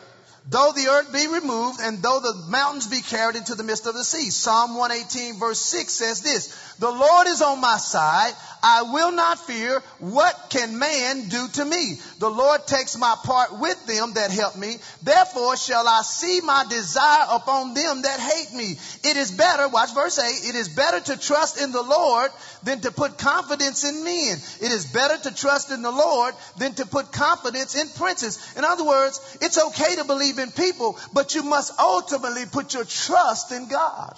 though 0.49 0.73
the 0.75 0.87
earth 0.89 1.13
be 1.13 1.25
removed 1.25 1.79
and 1.81 2.03
though 2.03 2.19
the 2.19 2.33
mountains 2.49 2.85
be 2.85 2.99
carried 2.99 3.37
into 3.37 3.55
the 3.55 3.63
midst 3.63 3.87
of 3.87 3.93
the 3.93 4.03
sea. 4.03 4.29
Psalm 4.29 4.75
118 4.75 5.39
verse 5.39 5.61
6 5.61 5.93
says 5.93 6.19
this, 6.19 6.75
the 6.79 6.91
Lord 6.91 7.27
is 7.27 7.41
on 7.41 7.61
my 7.61 7.77
side. 7.77 8.33
I 8.63 8.83
will 8.83 9.11
not 9.11 9.39
fear. 9.39 9.81
What 9.99 10.35
can 10.49 10.79
man 10.79 11.29
do 11.29 11.47
to 11.47 11.65
me? 11.65 11.97
The 12.19 12.29
Lord 12.29 12.65
takes 12.67 12.97
my 12.97 13.15
part 13.23 13.59
with 13.59 13.85
them 13.85 14.13
that 14.13 14.31
help 14.31 14.55
me. 14.55 14.77
Therefore 15.03 15.57
shall 15.57 15.87
I 15.87 16.01
see 16.01 16.41
my 16.41 16.65
desire 16.69 17.27
upon 17.31 17.73
them 17.73 18.01
that 18.01 18.19
hate 18.19 18.53
me. 18.57 18.77
It 19.03 19.17
is 19.17 19.31
better, 19.31 19.67
watch 19.67 19.93
verse 19.93 20.19
8, 20.19 20.49
it 20.49 20.55
is 20.55 20.69
better 20.69 20.99
to 20.99 21.17
trust 21.17 21.61
in 21.61 21.71
the 21.71 21.81
Lord 21.81 22.31
than 22.63 22.81
to 22.81 22.91
put 22.91 23.17
confidence 23.17 23.83
in 23.83 24.03
men. 24.03 24.37
It 24.61 24.71
is 24.71 24.85
better 24.85 25.17
to 25.29 25.35
trust 25.35 25.71
in 25.71 25.81
the 25.81 25.91
Lord 25.91 26.33
than 26.57 26.73
to 26.75 26.85
put 26.85 27.11
confidence 27.11 27.75
in 27.75 27.87
princes. 27.89 28.53
In 28.57 28.63
other 28.63 28.85
words, 28.85 29.37
it's 29.41 29.57
okay 29.57 29.95
to 29.95 30.03
believe 30.03 30.39
in 30.39 30.51
people, 30.51 30.97
but 31.13 31.35
you 31.35 31.43
must 31.43 31.79
ultimately 31.79 32.45
put 32.45 32.73
your 32.73 32.85
trust 32.85 33.51
in 33.51 33.67
God. 33.67 34.17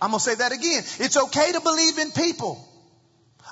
I'm 0.00 0.10
going 0.10 0.18
to 0.18 0.24
say 0.24 0.34
that 0.34 0.50
again. 0.50 0.82
It's 0.98 1.16
okay 1.16 1.52
to 1.52 1.60
believe 1.60 1.98
in 1.98 2.10
people. 2.10 2.68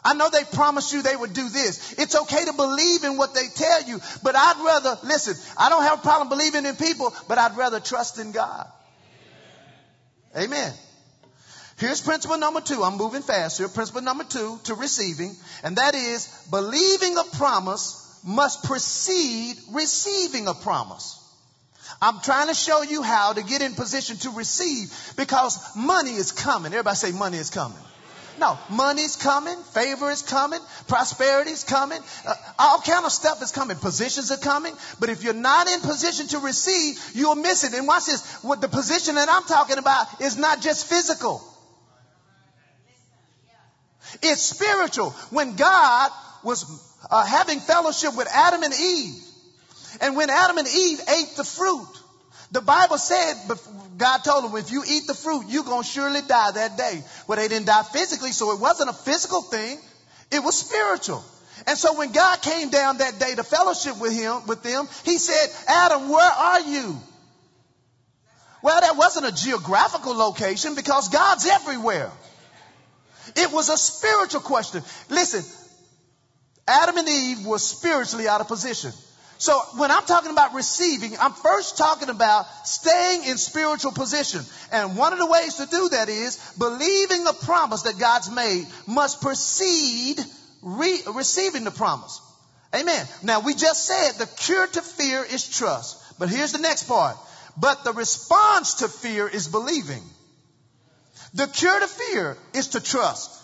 I 0.04 0.14
know 0.14 0.30
they 0.30 0.45
promised 0.45 0.92
you 0.92 1.02
they 1.02 1.16
would 1.16 1.33
do 1.33 1.49
this. 1.49 1.95
It's 1.99 2.16
okay 2.16 2.45
to 2.45 2.52
believe 2.52 3.04
in 3.04 3.16
what 3.16 3.35
they 3.35 3.47
tell 3.54 3.85
you, 3.85 4.00
but 4.23 4.35
I'd 4.37 4.62
rather, 4.64 4.99
listen, 5.04 5.35
I 5.59 5.69
don't 5.69 5.83
have 5.83 5.99
a 5.99 6.02
problem 6.02 6.28
believing 6.28 6.64
in 6.66 6.76
people, 6.76 7.14
but 7.28 7.38
I'd 7.38 7.57
rather 7.57 7.80
trust 7.80 8.19
in 8.19 8.33
God. 8.33 8.66
Amen. 10.37 10.73
Here's 11.78 12.00
principle 12.00 12.37
number 12.37 12.61
two. 12.61 12.83
I'm 12.83 12.99
moving 12.99 13.23
fast 13.23 13.59
here. 13.59 13.69
Principle 13.69 14.02
number 14.02 14.25
two 14.25 14.61
to 14.64 14.75
receiving, 14.75 15.35
and 15.64 15.76
that 15.76 15.95
is 15.95 16.47
believing 16.50 17.16
a 17.16 17.25
promise 17.37 18.21
must 18.25 18.64
precede 18.64 19.57
receiving 19.73 20.47
a 20.47 20.54
promise. 20.54 21.16
I'm 22.02 22.21
trying 22.21 22.49
to 22.49 22.54
show 22.54 22.83
you 22.83 23.02
how 23.02 23.33
to 23.33 23.42
get 23.42 23.62
in 23.62 23.75
position 23.75 24.16
to 24.19 24.30
receive 24.30 25.14
because 25.16 25.59
money 25.75 26.12
is 26.12 26.33
coming. 26.33 26.73
Everybody 26.73 26.97
say 26.97 27.12
money 27.12 27.38
is 27.38 27.50
coming. 27.50 27.78
No, 28.40 28.59
money's 28.70 29.16
coming, 29.16 29.56
favor 29.75 30.11
is 30.11 30.23
coming, 30.23 30.61
prosperity 30.88 31.50
is 31.50 31.62
coming, 31.62 32.00
uh, 32.26 32.35
all 32.59 32.80
kind 32.80 33.04
of 33.04 33.12
stuff 33.12 33.42
is 33.42 33.52
coming. 33.52 33.76
Positions 33.76 34.30
are 34.30 34.38
coming, 34.38 34.73
but 34.99 35.11
if 35.11 35.23
you're 35.23 35.35
not 35.35 35.68
in 35.68 35.80
position 35.80 36.26
to 36.28 36.38
receive, 36.38 36.99
you'll 37.14 37.35
miss 37.35 37.64
it. 37.64 37.75
And 37.75 37.87
watch 37.87 38.06
this: 38.06 38.42
what 38.42 38.62
the 38.62 38.68
position 38.68 39.16
that 39.16 39.28
I'm 39.30 39.44
talking 39.44 39.76
about 39.76 40.23
is 40.23 40.38
not 40.38 40.62
just 40.62 40.88
physical; 40.88 41.42
it's 44.23 44.40
spiritual. 44.40 45.11
When 45.28 45.56
God 45.56 46.11
was 46.42 46.64
uh, 47.11 47.26
having 47.26 47.61
fellowship 47.61 48.16
with 48.16 48.28
Adam 48.32 48.62
and 48.62 48.73
Eve, 48.73 49.23
and 50.00 50.16
when 50.16 50.30
Adam 50.30 50.56
and 50.56 50.66
Eve 50.66 51.00
ate 51.09 51.37
the 51.37 51.44
fruit, 51.44 51.88
the 52.52 52.62
Bible 52.62 52.97
said, 52.97 53.35
God 54.00 54.25
told 54.25 54.45
them, 54.45 54.57
if 54.57 54.73
you 54.73 54.83
eat 54.88 55.07
the 55.07 55.14
fruit, 55.14 55.45
you're 55.49 55.62
going 55.62 55.83
to 55.83 55.88
surely 55.88 56.23
die 56.23 56.50
that 56.52 56.78
day. 56.78 57.04
Well, 57.28 57.37
they 57.37 57.49
didn't 57.49 57.66
die 57.66 57.83
physically, 57.83 58.33
so 58.33 58.52
it 58.52 58.59
wasn't 58.59 58.88
a 58.88 58.95
physical 58.95 59.42
thing. 59.42 59.78
It 60.33 60.42
was 60.42 60.59
spiritual. 60.59 61.23
And 61.66 61.76
so 61.76 61.99
when 61.99 62.11
God 62.11 62.40
came 62.40 62.71
down 62.71 62.99
that 62.99 63.21
day 63.21 63.35
to 63.35 63.45
fellowship 63.45 64.00
with 64.00 64.19
him, 64.19 64.47
with 64.47 64.62
them, 64.62 64.88
he 65.04 65.19
said, 65.19 65.50
Adam, 65.69 66.09
where 66.09 66.30
are 66.30 66.61
you? 66.61 66.99
Well, 68.62 68.80
that 68.80 68.97
wasn't 68.97 69.26
a 69.26 69.33
geographical 69.33 70.14
location 70.14 70.75
because 70.75 71.11
God's 71.11 71.47
everywhere. 71.47 72.11
It 73.37 73.52
was 73.52 73.69
a 73.69 73.76
spiritual 73.76 74.40
question. 74.40 74.83
Listen, 75.11 75.45
Adam 76.66 76.97
and 76.97 77.09
Eve 77.09 77.45
were 77.45 77.59
spiritually 77.59 78.28
out 78.28 78.40
of 78.40 78.49
position. 78.49 78.92
So 79.40 79.59
when 79.78 79.90
I'm 79.90 80.04
talking 80.04 80.30
about 80.30 80.52
receiving, 80.52 81.16
I'm 81.18 81.32
first 81.32 81.78
talking 81.78 82.11
about 82.11 82.44
staying 82.66 83.25
in 83.25 83.38
spiritual 83.38 83.90
position. 83.90 84.42
And 84.70 84.99
one 84.99 85.14
of 85.14 85.18
the 85.18 85.25
ways 85.25 85.54
to 85.54 85.66
do 85.66 85.88
that 85.88 86.11
is 86.11 86.37
believing 86.59 87.25
the 87.25 87.32
promise 87.32 87.82
that 87.82 87.99
God's 87.99 88.30
made 88.30 88.66
must 88.87 89.23
precede 89.23 90.20
re- 90.61 91.00
receiving 91.14 91.64
the 91.64 91.70
promise. 91.70 92.20
Amen. 92.75 93.06
Now 93.23 93.40
we 93.40 93.54
just 93.54 93.87
said 93.87 94.12
the 94.18 94.26
cure 94.26 94.66
to 94.66 94.82
fear 94.82 95.25
is 95.25 95.49
trust. 95.49 96.18
But 96.18 96.28
here's 96.28 96.52
the 96.52 96.59
next 96.59 96.82
part. 96.82 97.16
But 97.56 97.82
the 97.82 97.94
response 97.94 98.75
to 98.75 98.88
fear 98.88 99.26
is 99.26 99.49
believing. 99.49 100.02
The 101.32 101.47
cure 101.47 101.80
to 101.80 101.87
fear 101.87 102.37
is 102.52 102.68
to 102.68 102.80
trust. 102.80 103.39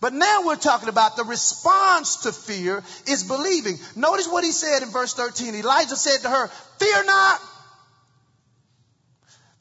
But 0.00 0.12
now 0.12 0.46
we're 0.46 0.56
talking 0.56 0.88
about 0.88 1.16
the 1.16 1.24
response 1.24 2.22
to 2.22 2.32
fear 2.32 2.82
is 3.06 3.24
believing. 3.24 3.78
Notice 3.96 4.28
what 4.28 4.44
he 4.44 4.52
said 4.52 4.82
in 4.82 4.90
verse 4.90 5.14
13. 5.14 5.54
Elijah 5.56 5.96
said 5.96 6.20
to 6.22 6.30
her, 6.30 6.48
Fear 6.78 7.04
not. 7.04 7.40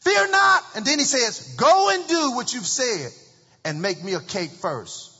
Fear 0.01 0.29
not. 0.29 0.63
And 0.75 0.85
then 0.85 0.99
he 0.99 1.05
says, 1.05 1.55
Go 1.55 1.89
and 1.89 2.07
do 2.07 2.31
what 2.35 2.53
you've 2.53 2.67
said 2.67 3.11
and 3.65 3.81
make 3.81 4.03
me 4.03 4.13
a 4.13 4.19
cake 4.19 4.51
first. 4.51 5.13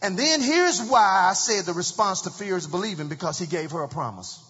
And 0.00 0.18
then 0.18 0.40
here's 0.40 0.82
why 0.82 1.28
I 1.30 1.34
said 1.34 1.64
the 1.64 1.72
response 1.72 2.22
to 2.22 2.30
fear 2.30 2.56
is 2.56 2.66
believing 2.66 3.08
because 3.08 3.38
he 3.38 3.46
gave 3.46 3.70
her 3.70 3.82
a 3.82 3.88
promise. 3.88 4.42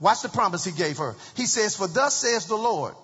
Watch 0.00 0.22
the 0.22 0.30
promise 0.30 0.64
he 0.64 0.72
gave 0.72 0.96
her. 0.96 1.14
He 1.36 1.44
says, 1.44 1.76
For 1.76 1.86
thus 1.86 2.14
says 2.14 2.46
the 2.46 2.56
Lord, 2.56 2.94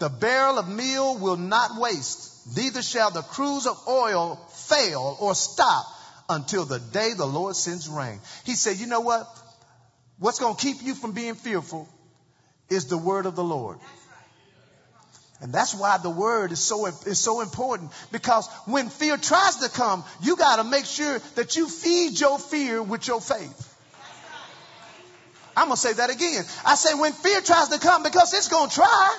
the 0.00 0.08
barrel 0.08 0.58
of 0.58 0.68
meal 0.68 1.16
will 1.16 1.36
not 1.36 1.78
waste, 1.78 2.56
neither 2.56 2.82
shall 2.82 3.12
the 3.12 3.22
cruse 3.22 3.68
of 3.68 3.78
oil 3.86 4.44
fail 4.72 5.16
or 5.20 5.34
stop 5.34 5.84
until 6.28 6.64
the 6.64 6.78
day 6.78 7.12
the 7.16 7.26
Lord 7.26 7.56
sends 7.56 7.88
rain. 7.88 8.20
He 8.44 8.54
said, 8.54 8.78
you 8.78 8.86
know 8.86 9.00
what? 9.00 9.26
What's 10.18 10.38
going 10.38 10.56
to 10.56 10.62
keep 10.62 10.82
you 10.82 10.94
from 10.94 11.12
being 11.12 11.34
fearful 11.34 11.88
is 12.68 12.86
the 12.86 12.98
word 12.98 13.26
of 13.26 13.36
the 13.36 13.44
Lord. 13.44 13.78
And 15.40 15.52
that's 15.52 15.74
why 15.74 15.98
the 15.98 16.10
word 16.10 16.52
is 16.52 16.60
so, 16.60 16.86
is 16.86 17.18
so 17.18 17.40
important 17.40 17.90
because 18.12 18.48
when 18.66 18.88
fear 18.88 19.16
tries 19.16 19.56
to 19.56 19.68
come, 19.68 20.04
you 20.22 20.36
got 20.36 20.56
to 20.56 20.64
make 20.64 20.84
sure 20.84 21.18
that 21.34 21.56
you 21.56 21.68
feed 21.68 22.18
your 22.20 22.38
fear 22.38 22.80
with 22.80 23.08
your 23.08 23.20
faith. 23.20 23.68
I'm 25.56 25.66
going 25.66 25.76
to 25.76 25.80
say 25.80 25.92
that 25.94 26.10
again. 26.10 26.44
I 26.64 26.76
say 26.76 26.94
when 26.94 27.12
fear 27.12 27.40
tries 27.40 27.68
to 27.68 27.80
come 27.80 28.04
because 28.04 28.32
it's 28.32 28.48
going 28.48 28.70
to 28.70 28.74
try. 28.74 29.18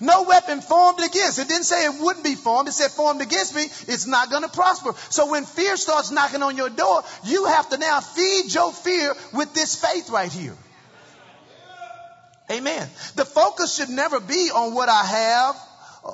No 0.00 0.22
weapon 0.22 0.60
formed 0.60 1.00
against. 1.00 1.38
It 1.38 1.48
didn't 1.48 1.64
say 1.64 1.84
it 1.84 2.00
wouldn't 2.00 2.24
be 2.24 2.34
formed. 2.34 2.68
It 2.68 2.72
said 2.72 2.90
formed 2.90 3.20
against 3.20 3.54
me. 3.54 3.62
It's 3.62 4.06
not 4.06 4.30
going 4.30 4.42
to 4.42 4.48
prosper. 4.48 4.92
So 5.10 5.30
when 5.30 5.44
fear 5.44 5.76
starts 5.76 6.10
knocking 6.10 6.42
on 6.42 6.56
your 6.56 6.70
door, 6.70 7.02
you 7.24 7.46
have 7.46 7.68
to 7.70 7.78
now 7.78 8.00
feed 8.00 8.54
your 8.54 8.72
fear 8.72 9.14
with 9.32 9.54
this 9.54 9.76
faith 9.76 10.10
right 10.10 10.30
here. 10.30 10.54
Amen. 12.50 12.88
The 13.16 13.24
focus 13.24 13.76
should 13.76 13.90
never 13.90 14.20
be 14.20 14.50
on 14.54 14.72
what 14.72 14.88
I 14.88 15.04
have, 15.04 15.54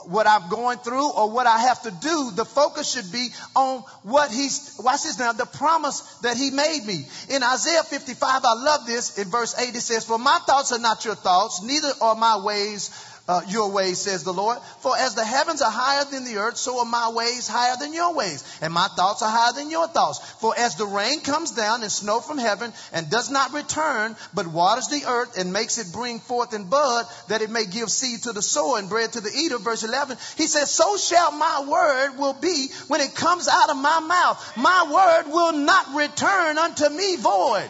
what 0.06 0.26
I'm 0.26 0.48
going 0.48 0.78
through, 0.78 1.12
or 1.12 1.30
what 1.30 1.46
I 1.46 1.58
have 1.58 1.82
to 1.82 1.92
do. 1.92 2.32
The 2.34 2.44
focus 2.44 2.92
should 2.92 3.12
be 3.12 3.28
on 3.54 3.80
what 4.02 4.32
he's, 4.32 4.80
watch 4.82 5.04
this 5.04 5.18
now, 5.18 5.32
the 5.32 5.46
promise 5.46 6.00
that 6.22 6.36
he 6.36 6.50
made 6.50 6.84
me. 6.84 7.06
In 7.28 7.42
Isaiah 7.44 7.84
55, 7.84 8.44
I 8.44 8.54
love 8.54 8.86
this. 8.86 9.16
In 9.16 9.30
verse 9.30 9.56
8, 9.56 9.76
it 9.76 9.80
says, 9.80 10.04
For 10.04 10.18
my 10.18 10.38
thoughts 10.44 10.72
are 10.72 10.80
not 10.80 11.04
your 11.04 11.14
thoughts, 11.14 11.62
neither 11.62 11.92
are 12.00 12.16
my 12.16 12.38
ways 12.38 12.90
uh, 13.26 13.40
your 13.48 13.70
ways, 13.70 13.98
says 13.98 14.22
the 14.22 14.32
Lord. 14.32 14.58
For 14.80 14.96
as 14.96 15.14
the 15.14 15.24
heavens 15.24 15.62
are 15.62 15.70
higher 15.70 16.04
than 16.04 16.24
the 16.24 16.36
earth, 16.36 16.58
so 16.58 16.80
are 16.80 16.84
my 16.84 17.10
ways 17.10 17.48
higher 17.48 17.74
than 17.80 17.94
your 17.94 18.14
ways, 18.14 18.44
and 18.60 18.72
my 18.72 18.88
thoughts 18.88 19.22
are 19.22 19.30
higher 19.30 19.52
than 19.54 19.70
your 19.70 19.88
thoughts. 19.88 20.18
For 20.40 20.54
as 20.56 20.76
the 20.76 20.86
rain 20.86 21.20
comes 21.20 21.52
down 21.52 21.82
and 21.82 21.90
snow 21.90 22.20
from 22.20 22.36
heaven 22.36 22.72
and 22.92 23.08
does 23.08 23.30
not 23.30 23.54
return, 23.54 24.14
but 24.34 24.46
waters 24.46 24.88
the 24.88 25.04
earth 25.06 25.38
and 25.38 25.52
makes 25.52 25.78
it 25.78 25.92
bring 25.92 26.20
forth 26.20 26.52
and 26.52 26.68
bud, 26.68 27.06
that 27.28 27.40
it 27.40 27.50
may 27.50 27.64
give 27.64 27.88
seed 27.90 28.24
to 28.24 28.32
the 28.32 28.42
sower 28.42 28.78
and 28.78 28.90
bread 28.90 29.12
to 29.12 29.20
the 29.20 29.32
eater. 29.34 29.58
Verse 29.58 29.84
11, 29.84 30.18
he 30.36 30.46
says, 30.46 30.70
So 30.70 30.98
shall 30.98 31.32
my 31.32 31.64
word 31.66 32.18
will 32.18 32.34
be 32.34 32.68
when 32.88 33.00
it 33.00 33.14
comes 33.14 33.48
out 33.48 33.70
of 33.70 33.76
my 33.78 34.00
mouth. 34.00 34.56
My 34.56 35.22
word 35.24 35.32
will 35.32 35.52
not 35.52 35.94
return 35.94 36.58
unto 36.58 36.88
me 36.90 37.16
void. 37.16 37.68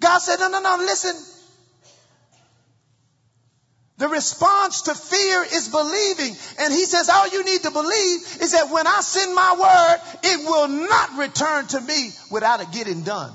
God 0.00 0.18
said, 0.18 0.38
No, 0.38 0.48
no, 0.48 0.60
no, 0.60 0.76
listen. 0.78 1.35
The 3.98 4.08
response 4.08 4.82
to 4.82 4.94
fear 4.94 5.42
is 5.42 5.68
believing. 5.68 6.36
And 6.60 6.72
he 6.72 6.84
says, 6.84 7.08
all 7.08 7.28
you 7.28 7.44
need 7.44 7.62
to 7.62 7.70
believe 7.70 8.38
is 8.42 8.52
that 8.52 8.70
when 8.70 8.86
I 8.86 9.00
send 9.00 9.34
my 9.34 9.56
word, 9.58 10.20
it 10.22 10.46
will 10.46 10.68
not 10.68 11.16
return 11.16 11.66
to 11.68 11.80
me 11.80 12.10
without 12.30 12.60
it 12.60 12.72
getting 12.72 13.02
done. 13.02 13.32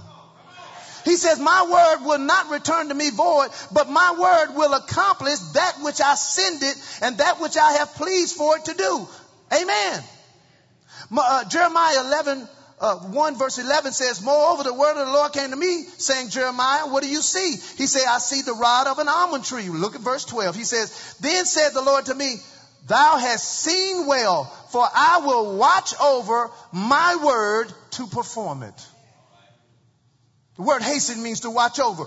He 1.04 1.16
says, 1.16 1.40
my 1.40 1.64
word 1.64 2.06
will 2.06 2.20
not 2.20 2.50
return 2.50 2.90
to 2.90 2.94
me 2.94 3.10
void, 3.10 3.50
but 3.72 3.90
my 3.90 4.16
word 4.20 4.56
will 4.56 4.74
accomplish 4.76 5.40
that 5.54 5.78
which 5.82 6.00
I 6.00 6.14
send 6.14 6.62
it 6.62 6.78
and 7.02 7.18
that 7.18 7.42
which 7.42 7.58
I 7.58 7.74
have 7.74 7.96
pleased 7.96 8.36
for 8.36 8.58
it 8.58 8.66
to 8.66 8.76
do. 8.76 9.08
Amen. 9.52 10.04
Uh, 11.18 11.44
Jeremiah 11.46 12.06
11, 12.06 12.48
uh, 12.82 12.96
1 12.96 13.38
verse 13.38 13.60
11 13.60 13.92
says, 13.92 14.24
Moreover, 14.24 14.64
the 14.64 14.74
word 14.74 15.00
of 15.00 15.06
the 15.06 15.14
Lord 15.14 15.34
came 15.34 15.52
to 15.52 15.56
me, 15.56 15.84
saying, 15.98 16.30
Jeremiah, 16.30 16.88
what 16.88 17.04
do 17.04 17.10
you 17.10 17.22
see? 17.22 17.52
He 17.78 17.86
said, 17.86 18.02
I 18.10 18.18
see 18.18 18.42
the 18.42 18.56
rod 18.56 18.88
of 18.88 18.98
an 18.98 19.08
almond 19.08 19.46
tree. 19.46 19.70
Look 19.70 19.94
at 19.94 20.02
verse 20.02 20.26
12. 20.26 20.56
He 20.56 20.64
says, 20.64 21.16
Then 21.22 21.46
said 21.46 21.70
the 21.70 21.84
Lord 21.84 22.08
to 22.08 22.16
me, 22.16 22.38
Thou 22.88 23.18
hast 23.18 23.48
seen 23.48 24.08
well, 24.08 24.46
for 24.72 24.84
I 24.84 25.22
will 25.24 25.58
watch 25.58 25.94
over 26.02 26.50
my 26.74 27.18
word 27.24 27.72
to 27.92 28.08
perform 28.08 28.64
it. 28.64 28.88
The 30.56 30.64
word 30.64 30.82
hasten 30.82 31.22
means 31.22 31.42
to 31.42 31.52
watch 31.52 31.80
over. 31.80 32.06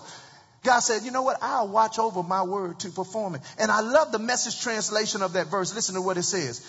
God 0.65 0.81
said, 0.81 1.03
you 1.03 1.11
know 1.11 1.23
what? 1.23 1.39
I'll 1.43 1.69
watch 1.69 1.99
over 1.99 2.23
my 2.23 2.43
word 2.43 2.81
to 2.81 2.89
perform 2.89 3.35
it. 3.37 3.43
And 3.59 3.71
I 3.71 3.81
love 3.81 4.13
the 4.13 4.19
message 4.19 4.63
translation 4.63 5.23
of 5.23 5.35
that 5.35 5.49
verse. 5.49 5.75
Listen 5.75 5.95
to 5.95 6.03
what 6.03 6.17
it 6.17 6.23
says 6.23 6.67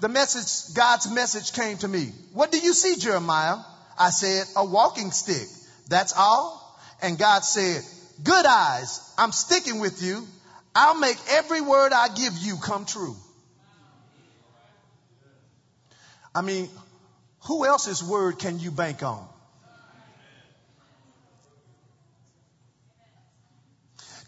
the 0.00 0.08
message, 0.08 0.74
God's 0.74 1.10
message 1.10 1.52
came 1.52 1.76
to 1.78 1.88
me. 1.88 2.12
What 2.32 2.52
do 2.52 2.58
you 2.58 2.72
see, 2.72 2.96
Jeremiah? 2.96 3.56
I 3.98 4.10
said, 4.10 4.46
a 4.56 4.64
walking 4.64 5.10
stick. 5.10 5.48
That's 5.88 6.14
all. 6.16 6.80
And 7.02 7.18
God 7.18 7.44
said, 7.44 7.82
good 8.22 8.46
eyes. 8.46 9.12
I'm 9.18 9.32
sticking 9.32 9.80
with 9.80 10.02
you. 10.02 10.26
I'll 10.74 10.98
make 10.98 11.16
every 11.30 11.60
word 11.60 11.92
I 11.92 12.08
give 12.08 12.36
you 12.38 12.56
come 12.56 12.84
true. 12.84 13.16
I 16.34 16.42
mean, 16.42 16.68
who 17.46 17.66
else's 17.66 18.02
word 18.02 18.38
can 18.38 18.60
you 18.60 18.70
bank 18.70 19.02
on? 19.02 19.26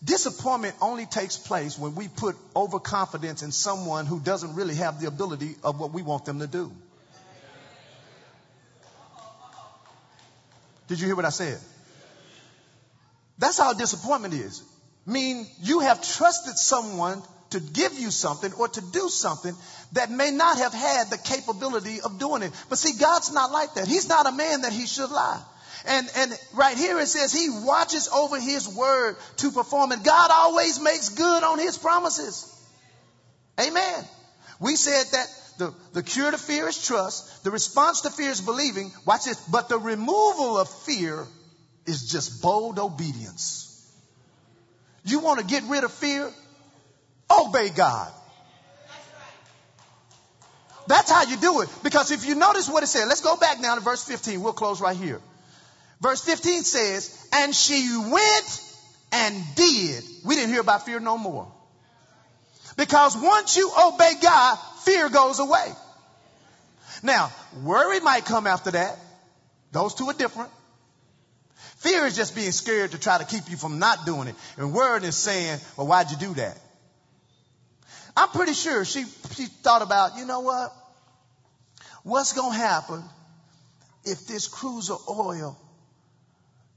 Disappointment 0.02 0.74
only 0.80 1.04
takes 1.04 1.36
place 1.36 1.78
when 1.78 1.94
we 1.94 2.08
put 2.08 2.36
overconfidence 2.56 3.42
in 3.42 3.52
someone 3.52 4.06
who 4.06 4.18
doesn't 4.18 4.54
really 4.54 4.74
have 4.76 5.00
the 5.00 5.06
ability 5.06 5.56
of 5.62 5.78
what 5.78 5.92
we 5.92 6.02
want 6.02 6.24
them 6.24 6.38
to 6.38 6.46
do. 6.46 6.72
Did 10.88 11.00
you 11.00 11.06
hear 11.06 11.16
what 11.16 11.26
I 11.26 11.30
said? 11.30 11.58
That's 13.38 13.58
how 13.58 13.74
disappointment 13.74 14.34
is. 14.34 14.62
Mean 15.06 15.46
you 15.62 15.80
have 15.80 16.02
trusted 16.02 16.56
someone 16.56 17.22
to 17.50 17.60
give 17.60 17.98
you 17.98 18.10
something 18.10 18.52
or 18.54 18.68
to 18.68 18.80
do 18.80 19.08
something 19.08 19.54
that 19.92 20.10
may 20.10 20.30
not 20.30 20.58
have 20.58 20.72
had 20.72 21.10
the 21.10 21.18
capability 21.18 22.00
of 22.00 22.18
doing 22.18 22.42
it. 22.42 22.52
But 22.68 22.78
see, 22.78 22.98
God's 22.98 23.32
not 23.32 23.50
like 23.50 23.74
that. 23.74 23.86
He's 23.88 24.08
not 24.08 24.26
a 24.26 24.32
man 24.32 24.62
that 24.62 24.72
he 24.72 24.86
should 24.86 25.10
lie. 25.10 25.42
And, 25.86 26.08
and 26.16 26.38
right 26.54 26.76
here 26.76 26.98
it 26.98 27.06
says 27.06 27.32
he 27.32 27.48
watches 27.64 28.08
over 28.08 28.38
his 28.38 28.68
word 28.68 29.16
to 29.38 29.50
perform 29.50 29.92
it. 29.92 30.02
God 30.02 30.30
always 30.30 30.80
makes 30.80 31.10
good 31.10 31.42
on 31.42 31.58
his 31.58 31.78
promises. 31.78 32.46
Amen. 33.58 34.04
We 34.60 34.76
said 34.76 35.04
that 35.12 35.26
the, 35.58 35.74
the 35.92 36.02
cure 36.02 36.30
to 36.30 36.38
fear 36.38 36.68
is 36.68 36.84
trust. 36.84 37.44
The 37.44 37.50
response 37.50 38.02
to 38.02 38.10
fear 38.10 38.30
is 38.30 38.40
believing. 38.40 38.90
Watch 39.06 39.24
this. 39.24 39.40
But 39.48 39.68
the 39.68 39.78
removal 39.78 40.58
of 40.58 40.68
fear 40.68 41.26
is 41.86 42.10
just 42.10 42.42
bold 42.42 42.78
obedience. 42.78 43.66
You 45.04 45.20
want 45.20 45.40
to 45.40 45.46
get 45.46 45.62
rid 45.64 45.84
of 45.84 45.92
fear? 45.92 46.30
Obey 47.30 47.70
God. 47.70 48.12
That's 48.86 49.06
right. 49.14 50.88
That's 50.88 51.10
how 51.10 51.22
you 51.22 51.36
do 51.36 51.60
it. 51.62 51.68
Because 51.82 52.10
if 52.10 52.26
you 52.26 52.34
notice 52.34 52.68
what 52.68 52.82
it 52.82 52.88
said, 52.88 53.06
let's 53.06 53.22
go 53.22 53.36
back 53.36 53.60
now 53.60 53.76
to 53.76 53.80
verse 53.80 54.04
15. 54.04 54.42
We'll 54.42 54.52
close 54.52 54.80
right 54.80 54.96
here. 54.96 55.20
Verse 56.00 56.22
15 56.24 56.62
says, 56.62 57.28
and 57.32 57.54
she 57.54 57.96
went 58.10 58.62
and 59.12 59.44
did. 59.54 60.02
We 60.24 60.34
didn't 60.34 60.50
hear 60.50 60.62
about 60.62 60.86
fear 60.86 60.98
no 60.98 61.18
more. 61.18 61.52
Because 62.76 63.16
once 63.16 63.56
you 63.56 63.70
obey 63.70 64.12
God, 64.22 64.56
fear 64.84 65.10
goes 65.10 65.38
away. 65.38 65.66
Now, 67.02 67.30
worry 67.62 68.00
might 68.00 68.24
come 68.24 68.46
after 68.46 68.70
that. 68.70 68.98
Those 69.72 69.94
two 69.94 70.06
are 70.06 70.14
different. 70.14 70.50
Fear 71.76 72.06
is 72.06 72.16
just 72.16 72.34
being 72.34 72.52
scared 72.52 72.92
to 72.92 72.98
try 72.98 73.18
to 73.18 73.24
keep 73.24 73.50
you 73.50 73.56
from 73.56 73.78
not 73.78 74.06
doing 74.06 74.28
it. 74.28 74.34
And 74.56 74.72
worry 74.72 75.02
is 75.04 75.16
saying, 75.16 75.60
well, 75.76 75.86
why'd 75.86 76.10
you 76.10 76.16
do 76.16 76.34
that? 76.34 76.58
I'm 78.16 78.28
pretty 78.30 78.54
sure 78.54 78.84
she, 78.84 79.04
she 79.34 79.46
thought 79.46 79.82
about, 79.82 80.16
you 80.16 80.24
know 80.24 80.40
what? 80.40 80.74
What's 82.02 82.32
going 82.32 82.52
to 82.52 82.58
happen 82.58 83.02
if 84.04 84.26
this 84.26 84.48
cruse 84.48 84.90
oil 84.90 85.58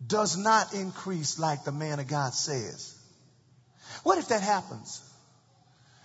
does 0.08 0.38
not 0.38 0.74
increase 0.74 1.40
like 1.40 1.64
the 1.64 1.72
man 1.72 2.00
of 2.00 2.08
God 2.08 2.34
says. 2.34 2.96
What 4.04 4.18
if 4.18 4.30
that 4.30 4.42
happens? 4.42 5.02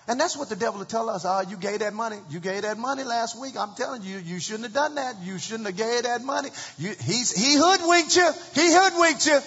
And 0.06 0.18
that's 0.18 0.36
what 0.36 0.48
the 0.48 0.56
devil 0.56 0.78
will 0.78 0.86
tell 0.86 1.10
us. 1.10 1.26
Oh, 1.26 1.42
you 1.42 1.56
gave 1.56 1.80
that 1.80 1.92
money. 1.92 2.16
You 2.30 2.40
gave 2.40 2.62
that 2.62 2.78
money 2.78 3.04
last 3.04 3.38
week. 3.38 3.58
I'm 3.58 3.74
telling 3.74 4.02
you, 4.02 4.18
you 4.18 4.40
shouldn't 4.40 4.64
have 4.64 4.72
done 4.72 4.94
that. 4.94 5.16
You 5.22 5.38
shouldn't 5.38 5.66
have 5.66 5.76
gave 5.76 6.04
that 6.04 6.22
money. 6.22 6.48
You, 6.78 6.94
he's, 6.98 7.36
he 7.36 7.56
hoodwinked 7.58 8.16
you. 8.16 8.30
He 8.54 8.72
hoodwinked 8.72 9.26
you. 9.26 9.38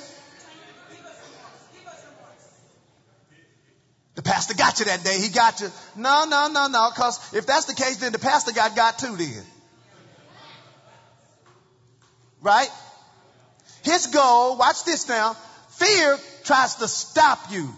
The 4.14 4.22
pastor 4.22 4.54
got 4.54 4.78
you 4.80 4.86
that 4.86 5.04
day. 5.04 5.20
He 5.20 5.30
got 5.30 5.62
you. 5.62 5.72
No, 5.96 6.26
no, 6.30 6.50
no, 6.52 6.68
no. 6.68 6.92
Because 6.94 7.34
if 7.34 7.48
that's 7.48 7.66
the 7.66 7.74
case, 7.74 7.98
then 7.98 8.12
the 8.12 8.20
pastor 8.20 8.52
got 8.52 8.76
got 8.76 9.00
too 9.00 9.16
then. 9.16 9.44
Right? 12.42 12.70
His 13.84 14.08
goal, 14.08 14.58
watch 14.58 14.84
this 14.86 15.08
now, 15.08 15.36
fear 15.70 16.18
tries 16.44 16.76
to 16.76 16.88
stop 16.88 17.52
you. 17.52 17.70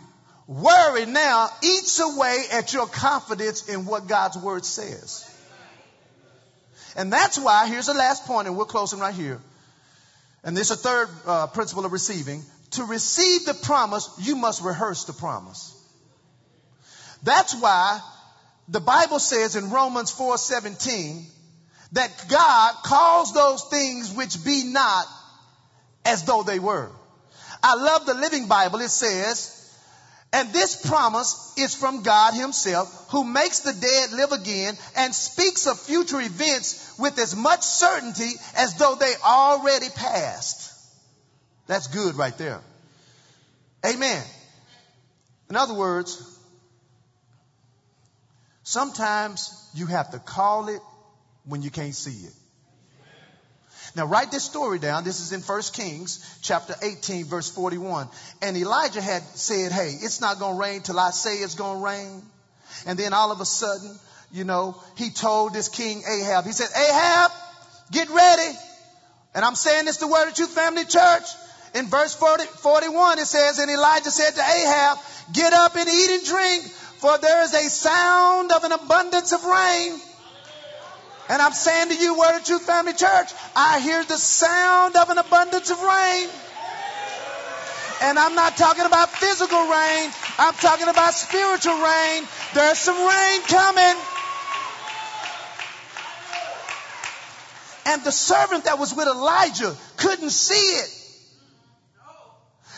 Worry 0.47 1.05
now 1.05 1.49
eats 1.61 1.99
away 1.99 2.43
at 2.51 2.73
your 2.73 2.87
confidence 2.87 3.69
in 3.69 3.85
what 3.85 4.07
God's 4.07 4.37
word 4.37 4.65
says. 4.65 5.29
And 6.95 7.11
that's 7.11 7.39
why, 7.39 7.67
here's 7.67 7.87
the 7.87 7.93
last 7.93 8.25
point, 8.25 8.47
and 8.47 8.57
we're 8.57 8.65
closing 8.65 8.99
right 8.99 9.15
here. 9.15 9.39
And 10.43 10.55
this 10.55 10.69
is 10.69 10.79
a 10.79 10.81
third 10.81 11.09
uh, 11.25 11.47
principle 11.47 11.85
of 11.85 11.93
receiving. 11.93 12.43
To 12.71 12.83
receive 12.83 13.45
the 13.45 13.53
promise, 13.53 14.09
you 14.19 14.35
must 14.35 14.61
rehearse 14.61 15.05
the 15.05 15.13
promise. 15.13 15.73
That's 17.23 17.55
why 17.55 18.01
the 18.67 18.81
Bible 18.81 19.19
says 19.19 19.55
in 19.55 19.69
Romans 19.69 20.11
4:17 20.11 21.25
that 21.93 22.25
God 22.29 22.75
calls 22.83 23.33
those 23.33 23.63
things 23.65 24.11
which 24.13 24.43
be 24.43 24.65
not 24.65 25.05
as 26.05 26.23
though 26.23 26.43
they 26.43 26.59
were. 26.59 26.89
I 27.61 27.75
love 27.75 28.05
the 28.05 28.13
Living 28.13 28.47
Bible. 28.47 28.81
It 28.81 28.89
says, 28.89 29.59
and 30.33 30.51
this 30.51 30.87
promise 30.87 31.53
is 31.57 31.75
from 31.75 32.01
God 32.01 32.33
himself 32.33 33.07
who 33.11 33.23
makes 33.23 33.59
the 33.59 33.71
dead 33.71 34.11
live 34.13 34.31
again 34.31 34.75
and 34.97 35.13
speaks 35.13 35.67
of 35.67 35.79
future 35.79 36.19
events 36.19 36.95
with 36.97 37.19
as 37.19 37.35
much 37.35 37.61
certainty 37.61 38.31
as 38.57 38.75
though 38.75 38.95
they 38.95 39.13
already 39.23 39.89
passed. 39.95 40.71
That's 41.67 41.87
good 41.87 42.15
right 42.15 42.37
there. 42.37 42.61
Amen. 43.85 44.23
In 45.49 45.55
other 45.55 45.75
words, 45.75 46.21
sometimes 48.63 49.69
you 49.75 49.85
have 49.85 50.11
to 50.11 50.19
call 50.19 50.67
it 50.69 50.81
when 51.45 51.61
you 51.61 51.69
can't 51.69 51.95
see 51.95 52.25
it. 52.25 52.33
Now 53.95 54.05
write 54.05 54.31
this 54.31 54.43
story 54.43 54.79
down. 54.79 55.03
This 55.03 55.19
is 55.19 55.31
in 55.31 55.41
1 55.41 55.61
Kings 55.73 56.39
chapter 56.41 56.75
18 56.81 57.25
verse 57.25 57.49
41. 57.49 58.07
And 58.41 58.57
Elijah 58.57 59.01
had 59.01 59.21
said, 59.21 59.71
hey, 59.71 59.93
it's 60.01 60.19
not 60.19 60.39
going 60.39 60.55
to 60.55 60.61
rain 60.61 60.81
till 60.81 60.99
I 60.99 61.11
say 61.11 61.35
it's 61.37 61.55
going 61.55 61.79
to 61.79 61.85
rain. 61.85 62.23
And 62.87 62.97
then 62.97 63.13
all 63.13 63.31
of 63.31 63.39
a 63.39 63.45
sudden, 63.45 63.95
you 64.31 64.43
know, 64.43 64.75
he 64.97 65.11
told 65.11 65.53
this 65.53 65.69
king 65.69 66.01
Ahab, 66.09 66.45
he 66.45 66.51
said, 66.51 66.69
Ahab, 66.75 67.31
get 67.91 68.09
ready. 68.09 68.57
And 69.35 69.45
I'm 69.45 69.55
saying 69.55 69.85
this 69.85 69.97
to 69.97 70.07
Word 70.07 70.27
of 70.27 70.35
Truth 70.35 70.51
Family 70.51 70.85
Church. 70.85 71.23
In 71.75 71.87
verse 71.87 72.13
40, 72.15 72.45
41, 72.45 73.19
it 73.19 73.25
says, 73.25 73.59
And 73.59 73.69
Elijah 73.69 74.11
said 74.11 74.31
to 74.31 74.41
Ahab, 74.41 74.97
Get 75.33 75.53
up 75.53 75.75
and 75.75 75.87
eat 75.87 76.11
and 76.11 76.25
drink, 76.25 76.63
for 76.63 77.17
there 77.17 77.43
is 77.43 77.53
a 77.53 77.69
sound 77.69 78.51
of 78.51 78.63
an 78.63 78.71
abundance 78.71 79.33
of 79.33 79.43
rain. 79.43 79.99
And 81.33 81.41
I'm 81.41 81.51
saying 81.51 81.89
to 81.89 81.95
you, 81.95 82.15
Word 82.15 82.37
of 82.37 82.45
Truth 82.45 82.61
Family 82.61 82.93
Church, 82.93 83.33
I 83.55 83.79
hear 83.79 84.03
the 84.03 84.19
sound 84.19 84.95
of 84.95 85.09
an 85.09 85.17
abundance 85.17 85.71
of 85.71 85.81
rain. 85.81 86.29
And 88.03 88.19
I'm 88.19 88.35
not 88.35 88.55
talking 88.55 88.85
about 88.85 89.09
physical 89.09 89.61
rain. 89.61 90.11
I'm 90.37 90.53
talking 90.53 90.87
about 90.87 91.15
spiritual 91.15 91.73
rain. 91.73 92.27
There's 92.53 92.77
some 92.77 92.97
rain 92.97 93.41
coming. 93.47 93.99
And 97.87 98.03
the 98.03 98.11
servant 98.11 98.65
that 98.65 98.77
was 98.77 98.93
with 98.95 99.07
Elijah 99.07 99.75
couldn't 99.97 100.29
see 100.29 100.53
it. 100.53 100.89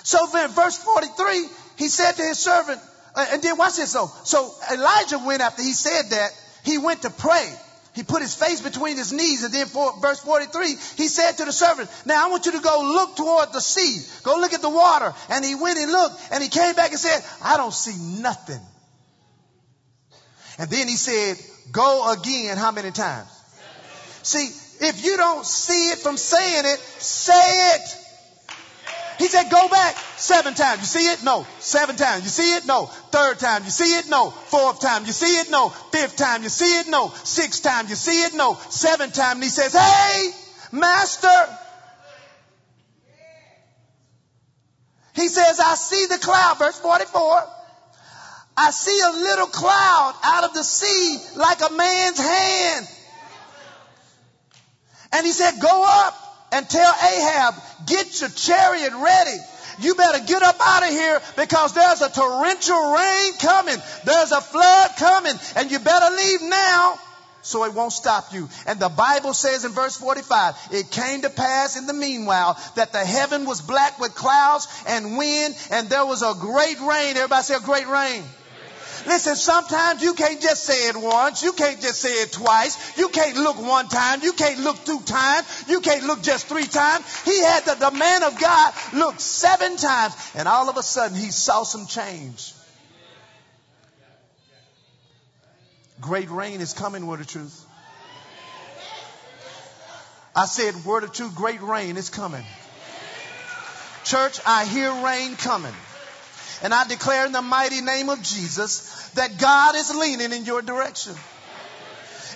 So 0.04 0.30
then 0.32 0.50
verse 0.52 0.78
43, 0.78 1.46
he 1.76 1.90
said 1.90 2.14
to 2.14 2.22
his 2.22 2.40
servant, 2.40 2.80
uh, 3.16 3.26
and 3.34 3.42
then 3.42 3.58
watch 3.58 3.76
this 3.76 3.92
though. 3.92 4.10
So 4.24 4.50
Elijah 4.72 5.20
went 5.20 5.42
after 5.42 5.62
he 5.62 5.74
said 5.74 6.04
that, 6.12 6.30
he 6.64 6.78
went 6.78 7.02
to 7.02 7.10
pray. 7.10 7.54
He 7.96 8.04
put 8.04 8.22
his 8.22 8.36
face 8.36 8.60
between 8.60 8.98
his 8.98 9.14
knees 9.14 9.44
and 9.44 9.54
then 9.54 9.68
for 9.68 9.98
verse 10.02 10.20
43, 10.20 10.68
he 10.68 11.08
said 11.08 11.38
to 11.38 11.46
the 11.46 11.54
servant, 11.54 11.90
now 12.06 12.28
I 12.28 12.30
want 12.30 12.46
you 12.46 12.52
to 12.52 12.60
go 12.60 12.82
look 12.84 13.16
toward 13.16 13.54
the 13.54 13.62
sea. 13.62 14.02
Go 14.24 14.36
look 14.36 14.54
at 14.54 14.62
the 14.62 14.70
water. 14.70 15.14
And 15.30 15.46
he 15.46 15.56
went 15.56 15.80
and 15.80 15.90
looked 15.90 16.16
and 16.32 16.44
he 16.44 16.50
came 16.50 16.76
back 16.76 16.92
and 16.92 17.00
said, 17.00 17.24
I 17.42 17.56
don't 17.56 17.74
see 17.74 18.22
nothing. 18.22 18.60
And 20.60 20.70
then 20.70 20.90
he 20.90 20.98
said, 20.98 21.38
go 21.72 22.12
again 22.12 22.58
how 22.58 22.72
many 22.72 22.92
times? 22.92 23.30
See, 24.24 24.50
if 24.86 25.06
you 25.06 25.16
don't 25.16 25.46
see 25.46 25.92
it 25.92 26.00
from 26.00 26.18
saying 26.18 26.66
it, 26.66 26.80
say 26.80 27.76
it. 27.76 28.05
He 29.18 29.28
said, 29.28 29.50
go 29.50 29.70
back 29.70 29.96
seven 30.18 30.54
times. 30.56 30.82
You 30.82 30.86
see 30.86 31.08
it? 31.08 31.24
No. 31.24 31.46
Seven 31.60 31.96
times. 31.96 32.24
You 32.24 32.30
see 32.30 32.56
it? 32.56 32.66
No. 32.66 32.86
Third 32.86 33.40
time. 33.40 33.64
You 33.64 33.70
see 33.70 33.98
it? 33.98 34.10
No. 34.10 34.30
Fourth 34.30 34.82
time. 34.82 35.06
You 35.06 35.14
see 35.14 35.38
it? 35.38 35.50
No. 35.50 35.70
Fifth 35.70 36.18
time. 36.18 36.44
You 36.44 36.50
see 36.50 36.80
it? 36.80 36.88
No. 36.88 37.10
Sixth 37.24 37.64
time. 37.64 37.88
You 37.88 37.96
see 37.96 38.24
it? 38.24 38.34
No. 38.34 38.58
Seventh 38.70 39.14
time. 39.14 39.38
And 39.38 39.44
he 39.44 39.50
says, 39.50 39.74
hey, 39.74 40.32
master. 40.72 41.58
He 45.14 45.30
says, 45.30 45.62
I 45.62 45.76
see 45.76 46.08
the 46.08 46.18
cloud. 46.18 46.58
Verse 46.60 46.78
44. 46.80 47.44
I 48.58 48.72
see 48.72 49.00
a 49.02 49.12
little 49.12 49.48
cloud 49.48 50.14
out 50.24 50.44
of 50.44 50.54
the 50.54 50.64
sea 50.64 51.20
like 51.38 51.62
a 51.62 51.74
man's 51.74 52.20
hand. 52.20 52.88
And 55.14 55.26
he 55.26 55.32
said, 55.32 55.60
go 55.62 55.86
up 55.88 56.25
and 56.56 56.70
tell 56.70 56.94
Ahab, 56.94 57.56
get 57.86 58.22
your 58.22 58.30
chariot 58.30 58.94
ready. 58.94 59.38
You 59.80 59.94
better 59.96 60.24
get 60.26 60.42
up 60.42 60.56
out 60.66 60.84
of 60.84 60.90
here 60.90 61.22
because 61.36 61.74
there's 61.74 62.02
a 62.02 62.10
torrential 62.10 62.94
rain 62.94 63.34
coming. 63.42 63.76
There's 64.06 64.32
a 64.32 64.40
flood 64.40 64.92
coming 64.98 65.34
and 65.58 65.70
you 65.70 65.80
better 65.80 66.16
leave 66.16 66.42
now 66.44 66.98
so 67.42 67.66
it 67.66 67.74
won't 67.74 67.92
stop 67.92 68.34
you. 68.34 68.48
And 68.66 68.80
the 68.80 68.88
Bible 68.88 69.34
says 69.34 69.66
in 69.66 69.74
verse 69.74 69.98
45, 69.98 70.56
it 70.72 70.92
came 70.92 71.24
to 71.24 71.30
pass 71.30 71.76
in 71.76 71.88
the 71.88 71.94
meanwhile 71.94 72.58
that 72.76 72.94
the 72.94 73.04
heaven 73.04 73.46
was 73.46 73.62
black 73.62 74.00
with 74.00 74.16
clouds 74.16 74.68
and 74.88 75.18
wind 75.18 75.56
and 75.72 75.90
there 75.90 76.06
was 76.06 76.22
a 76.22 76.36
great 76.40 76.80
rain. 76.80 77.18
Everybody 77.18 77.44
say 77.44 77.56
a 77.56 77.60
great 77.60 77.88
rain. 77.88 78.24
Listen, 79.06 79.36
sometimes 79.36 80.02
you 80.02 80.14
can't 80.14 80.42
just 80.42 80.64
say 80.64 80.90
it 80.90 80.96
once. 80.96 81.44
You 81.44 81.54
can't 81.54 81.80
just 81.80 82.02
say 82.02 82.14
it 82.14 82.32
twice. 82.32 82.98
You 82.98 83.10
can't 83.10 83.38
look 83.38 83.62
one 83.62 83.88
time. 83.88 84.24
You 84.24 84.34
can't 84.34 84.60
look 84.60 84.84
two 84.84 85.00
times. 85.02 85.66
You 85.68 85.80
can't 85.82 86.06
look 86.06 86.24
just 86.24 86.48
three 86.48 86.66
times. 86.66 87.24
He 87.24 87.40
had 87.42 87.66
the, 87.66 87.76
the 87.76 87.92
man 87.92 88.24
of 88.24 88.40
God 88.40 88.74
look 88.94 89.20
seven 89.20 89.78
times 89.78 90.16
and 90.36 90.48
all 90.48 90.70
of 90.70 90.78
a 90.78 90.84
sudden 90.84 91.18
he 91.18 91.30
saw 91.30 91.64
some 91.64 91.86
change. 91.86 92.54
Great 96.02 96.30
rain 96.30 96.62
is 96.62 96.74
coming, 96.74 97.06
word 97.08 97.22
of 97.22 97.28
truth. 97.28 97.66
I 100.36 100.46
said, 100.46 100.84
word 100.84 101.04
of 101.04 101.14
truth, 101.14 101.34
great 101.34 101.62
rain 101.62 101.96
is 101.96 102.10
coming. 102.10 102.44
Church, 104.04 104.40
I 104.46 104.66
hear 104.66 104.92
rain 105.04 105.36
coming. 105.36 105.74
And 106.62 106.74
I 106.74 106.88
declare 106.88 107.26
in 107.26 107.32
the 107.32 107.42
mighty 107.42 107.82
name 107.82 108.10
of 108.10 108.22
Jesus 108.22 109.10
that 109.16 109.38
God 109.38 109.76
is 109.76 109.94
leaning 109.94 110.32
in 110.32 110.46
your 110.46 110.62
direction. 110.62 111.16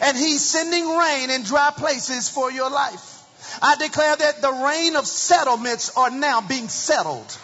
And 0.01 0.17
He's 0.17 0.43
sending 0.43 0.97
rain 0.97 1.29
in 1.29 1.43
dry 1.43 1.71
places 1.75 2.29
for 2.29 2.51
your 2.51 2.69
life. 2.69 3.15
I 3.61 3.75
declare 3.75 4.15
that 4.15 4.41
the 4.41 4.51
rain 4.51 4.95
of 4.95 5.05
settlements 5.05 5.95
are 5.97 6.11
now 6.11 6.41
being 6.41 6.69
settled. 6.69 7.37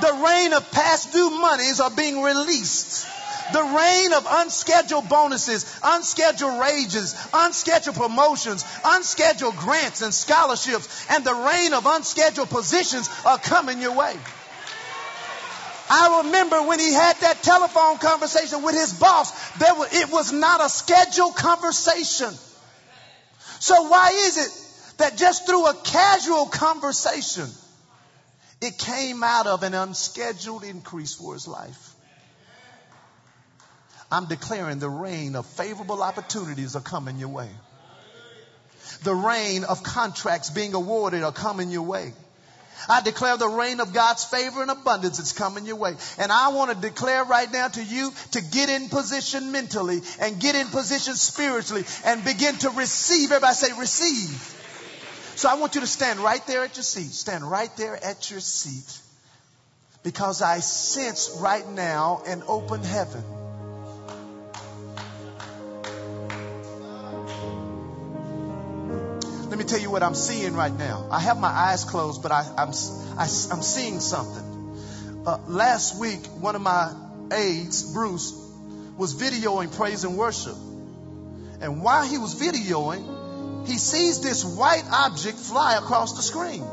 The 0.00 0.12
rain 0.24 0.52
of 0.52 0.70
past 0.72 1.12
due 1.12 1.30
monies 1.30 1.80
are 1.80 1.90
being 1.90 2.22
released. 2.22 3.06
The 3.52 3.62
rain 3.62 4.12
of 4.14 4.26
unscheduled 4.28 5.08
bonuses, 5.08 5.66
unscheduled 5.82 6.58
wages, 6.58 7.14
unscheduled 7.34 7.96
promotions, 7.96 8.64
unscheduled 8.84 9.56
grants 9.56 10.00
and 10.00 10.14
scholarships, 10.14 11.06
and 11.10 11.24
the 11.24 11.34
rain 11.34 11.74
of 11.74 11.84
unscheduled 11.86 12.48
positions 12.48 13.10
are 13.26 13.38
coming 13.38 13.80
your 13.80 13.94
way. 13.94 14.16
I 15.94 16.22
remember 16.24 16.62
when 16.62 16.78
he 16.78 16.90
had 16.90 17.16
that 17.18 17.42
telephone 17.42 17.98
conversation 17.98 18.62
with 18.62 18.74
his 18.74 18.94
boss, 18.94 19.30
there 19.58 19.74
was, 19.74 19.92
it 19.92 20.10
was 20.10 20.32
not 20.32 20.64
a 20.64 20.70
scheduled 20.70 21.36
conversation. 21.36 22.32
So 23.60 23.82
why 23.88 24.08
is 24.08 24.38
it 24.38 24.96
that 24.96 25.18
just 25.18 25.44
through 25.44 25.66
a 25.66 25.74
casual 25.74 26.46
conversation, 26.46 27.46
it 28.62 28.78
came 28.78 29.22
out 29.22 29.46
of 29.46 29.64
an 29.64 29.74
unscheduled 29.74 30.64
increase 30.64 31.12
for 31.12 31.34
his 31.34 31.46
life? 31.46 31.94
I'm 34.10 34.24
declaring 34.24 34.78
the 34.78 34.88
rain 34.88 35.36
of 35.36 35.44
favorable 35.44 36.02
opportunities 36.02 36.74
are 36.74 36.80
coming 36.80 37.18
your 37.18 37.28
way. 37.28 37.50
The 39.02 39.14
rain 39.14 39.64
of 39.64 39.82
contracts 39.82 40.48
being 40.48 40.72
awarded 40.72 41.22
are 41.22 41.32
coming 41.32 41.70
your 41.70 41.82
way. 41.82 42.14
I 42.88 43.00
declare 43.00 43.36
the 43.36 43.48
rain 43.48 43.80
of 43.80 43.92
God's 43.92 44.24
favor 44.24 44.62
and 44.62 44.70
abundance 44.70 45.18
is 45.18 45.32
coming 45.32 45.66
your 45.66 45.76
way. 45.76 45.94
And 46.18 46.32
I 46.32 46.48
want 46.48 46.70
to 46.70 46.88
declare 46.88 47.24
right 47.24 47.50
now 47.50 47.68
to 47.68 47.82
you 47.82 48.12
to 48.32 48.40
get 48.40 48.68
in 48.68 48.88
position 48.88 49.52
mentally 49.52 50.00
and 50.20 50.40
get 50.40 50.54
in 50.54 50.66
position 50.68 51.14
spiritually 51.14 51.84
and 52.04 52.24
begin 52.24 52.56
to 52.58 52.70
receive. 52.70 53.30
Everybody 53.30 53.54
say 53.54 53.78
receive. 53.78 54.58
So 55.36 55.48
I 55.48 55.54
want 55.54 55.74
you 55.74 55.80
to 55.80 55.86
stand 55.86 56.20
right 56.20 56.46
there 56.46 56.64
at 56.64 56.76
your 56.76 56.84
seat. 56.84 57.10
Stand 57.10 57.48
right 57.48 57.74
there 57.76 58.02
at 58.02 58.30
your 58.30 58.40
seat. 58.40 58.98
Because 60.02 60.42
I 60.42 60.58
sense 60.58 61.38
right 61.40 61.66
now 61.68 62.22
an 62.26 62.42
open 62.46 62.82
heaven. 62.82 63.24
Me 69.62 69.68
tell 69.68 69.80
you 69.80 69.90
what 69.90 70.02
I'm 70.02 70.14
seeing 70.14 70.54
right 70.54 70.72
now. 70.72 71.06
I 71.10 71.20
have 71.20 71.38
my 71.38 71.48
eyes 71.48 71.84
closed, 71.84 72.22
but 72.22 72.32
I, 72.32 72.40
I'm, 72.58 72.70
I, 73.18 73.24
am 73.24 73.62
seeing 73.62 74.00
something. 74.00 75.22
Uh, 75.26 75.38
last 75.46 75.98
week, 76.00 76.24
one 76.40 76.56
of 76.56 76.62
my 76.62 76.92
aides, 77.32 77.92
Bruce, 77.92 78.32
was 78.96 79.14
videoing 79.14 79.74
praise 79.76 80.04
and 80.04 80.18
worship. 80.18 80.56
And 81.60 81.82
while 81.82 82.04
he 82.04 82.18
was 82.18 82.34
videoing, 82.34 83.66
he 83.68 83.78
sees 83.78 84.20
this 84.20 84.44
white 84.44 84.84
object 84.90 85.38
fly 85.38 85.76
across 85.76 86.16
the 86.16 86.22
screen. 86.22 86.64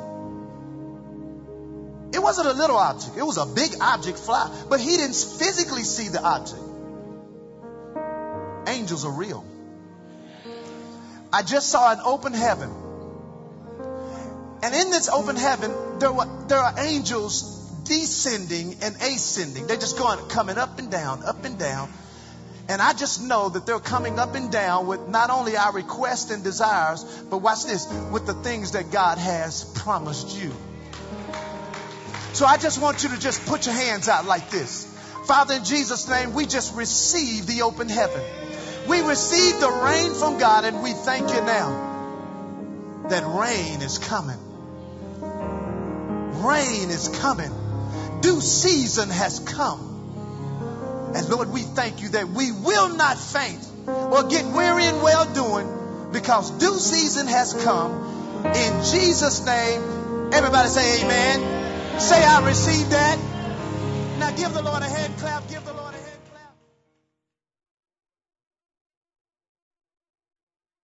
It 2.12 2.20
wasn't 2.20 2.48
a 2.48 2.54
little 2.54 2.78
object, 2.78 3.18
it 3.18 3.24
was 3.24 3.38
a 3.38 3.46
big 3.46 3.72
object 3.80 4.18
fly, 4.18 4.50
but 4.68 4.80
he 4.80 4.98
didn't 4.98 5.16
physically 5.16 5.84
see 5.84 6.10
the 6.10 6.22
object. 6.24 6.64
Angels 8.68 9.06
are 9.06 9.12
real. 9.12 9.46
I 11.32 11.44
just 11.44 11.70
saw 11.70 11.92
an 11.92 12.00
open 12.04 12.34
heaven. 12.34 12.70
And 14.62 14.76
in 14.76 14.92
this 14.92 15.10
open 15.10 15.36
heaven, 15.36 15.74
there, 16.00 16.12
were, 16.12 16.28
there 16.48 16.60
are 16.60 16.74
angels 16.80 17.56
descending 17.86 18.76
and 18.82 18.96
ascending. 18.96 19.68
They're 19.68 19.78
just 19.78 19.98
going, 19.98 20.28
coming 20.30 20.58
up 20.58 20.80
and 20.80 20.92
down, 20.92 21.24
up 21.24 21.46
and 21.46 21.58
down. 21.58 21.90
And 22.68 22.82
I 22.82 22.94
just 22.94 23.24
know 23.24 23.50
that 23.50 23.66
they're 23.66 23.80
coming 23.80 24.20
up 24.20 24.36
and 24.36 24.52
down 24.52 24.86
with 24.86 25.08
not 25.08 25.30
only 25.30 25.58
our 25.58 25.74
requests 25.74 26.30
and 26.30 26.44
desires, 26.44 27.04
but 27.30 27.40
watch 27.40 27.66
this, 27.66 27.92
with 28.12 28.28
the 28.28 28.36
things 28.36 28.74
that 28.74 28.92
God 28.92 29.18
has 29.18 29.64
promised 29.64 30.40
you. 30.40 30.52
So 32.34 32.46
I 32.46 32.58
just 32.58 32.80
want 32.82 33.04
you 33.04 33.10
to 33.10 33.20
just 33.20 33.46
put 33.48 33.66
your 33.66 33.74
hands 33.74 34.08
out 34.08 34.26
like 34.26 34.52
this. 34.52 34.86
Father, 35.26 35.56
in 35.56 35.64
Jesus' 35.64 36.08
name, 36.08 36.34
we 36.34 36.46
just 36.46 36.76
receive 36.76 37.48
the 37.48 37.64
open 37.64 37.90
heaven. 37.90 38.22
We 38.90 39.02
receive 39.02 39.60
the 39.60 39.70
rain 39.70 40.14
from 40.16 40.40
God, 40.40 40.66
and 40.66 40.82
we 40.82 40.94
thank 40.94 41.30
you 41.30 41.42
now 41.42 43.06
that 43.10 43.24
rain 43.24 43.82
is 43.82 44.00
coming. 44.00 44.40
Rain 46.42 46.90
is 46.90 47.08
coming. 47.08 47.52
Due 48.22 48.42
season 48.42 49.10
has 49.10 49.40
come. 49.40 51.12
And 51.16 51.30
Lord, 51.30 51.52
we 51.52 51.62
thank 51.62 52.02
you 52.02 52.10
that 52.10 52.30
we 52.30 52.52
will 52.52 52.96
not 52.96 53.18
faint 53.18 53.64
or 53.88 54.24
get 54.24 54.46
weary 54.46 54.86
in 54.86 55.02
well 55.02 55.26
doing 55.34 56.12
because 56.12 56.50
due 56.52 56.78
season 56.80 57.28
has 57.28 57.54
come. 57.54 58.44
In 58.46 58.84
Jesus' 58.84 59.46
name, 59.46 60.32
everybody 60.34 60.70
say 60.70 61.04
amen. 61.04 62.00
Say, 62.00 62.24
I 62.24 62.46
receive 62.46 62.90
that. 62.90 63.20
Now 64.20 64.32
give 64.32 64.54
the 64.54 64.62
Lord 64.64 64.82
a 64.82 64.90
hand 64.90 65.18
clap. 65.18 65.48
Give 65.48 65.64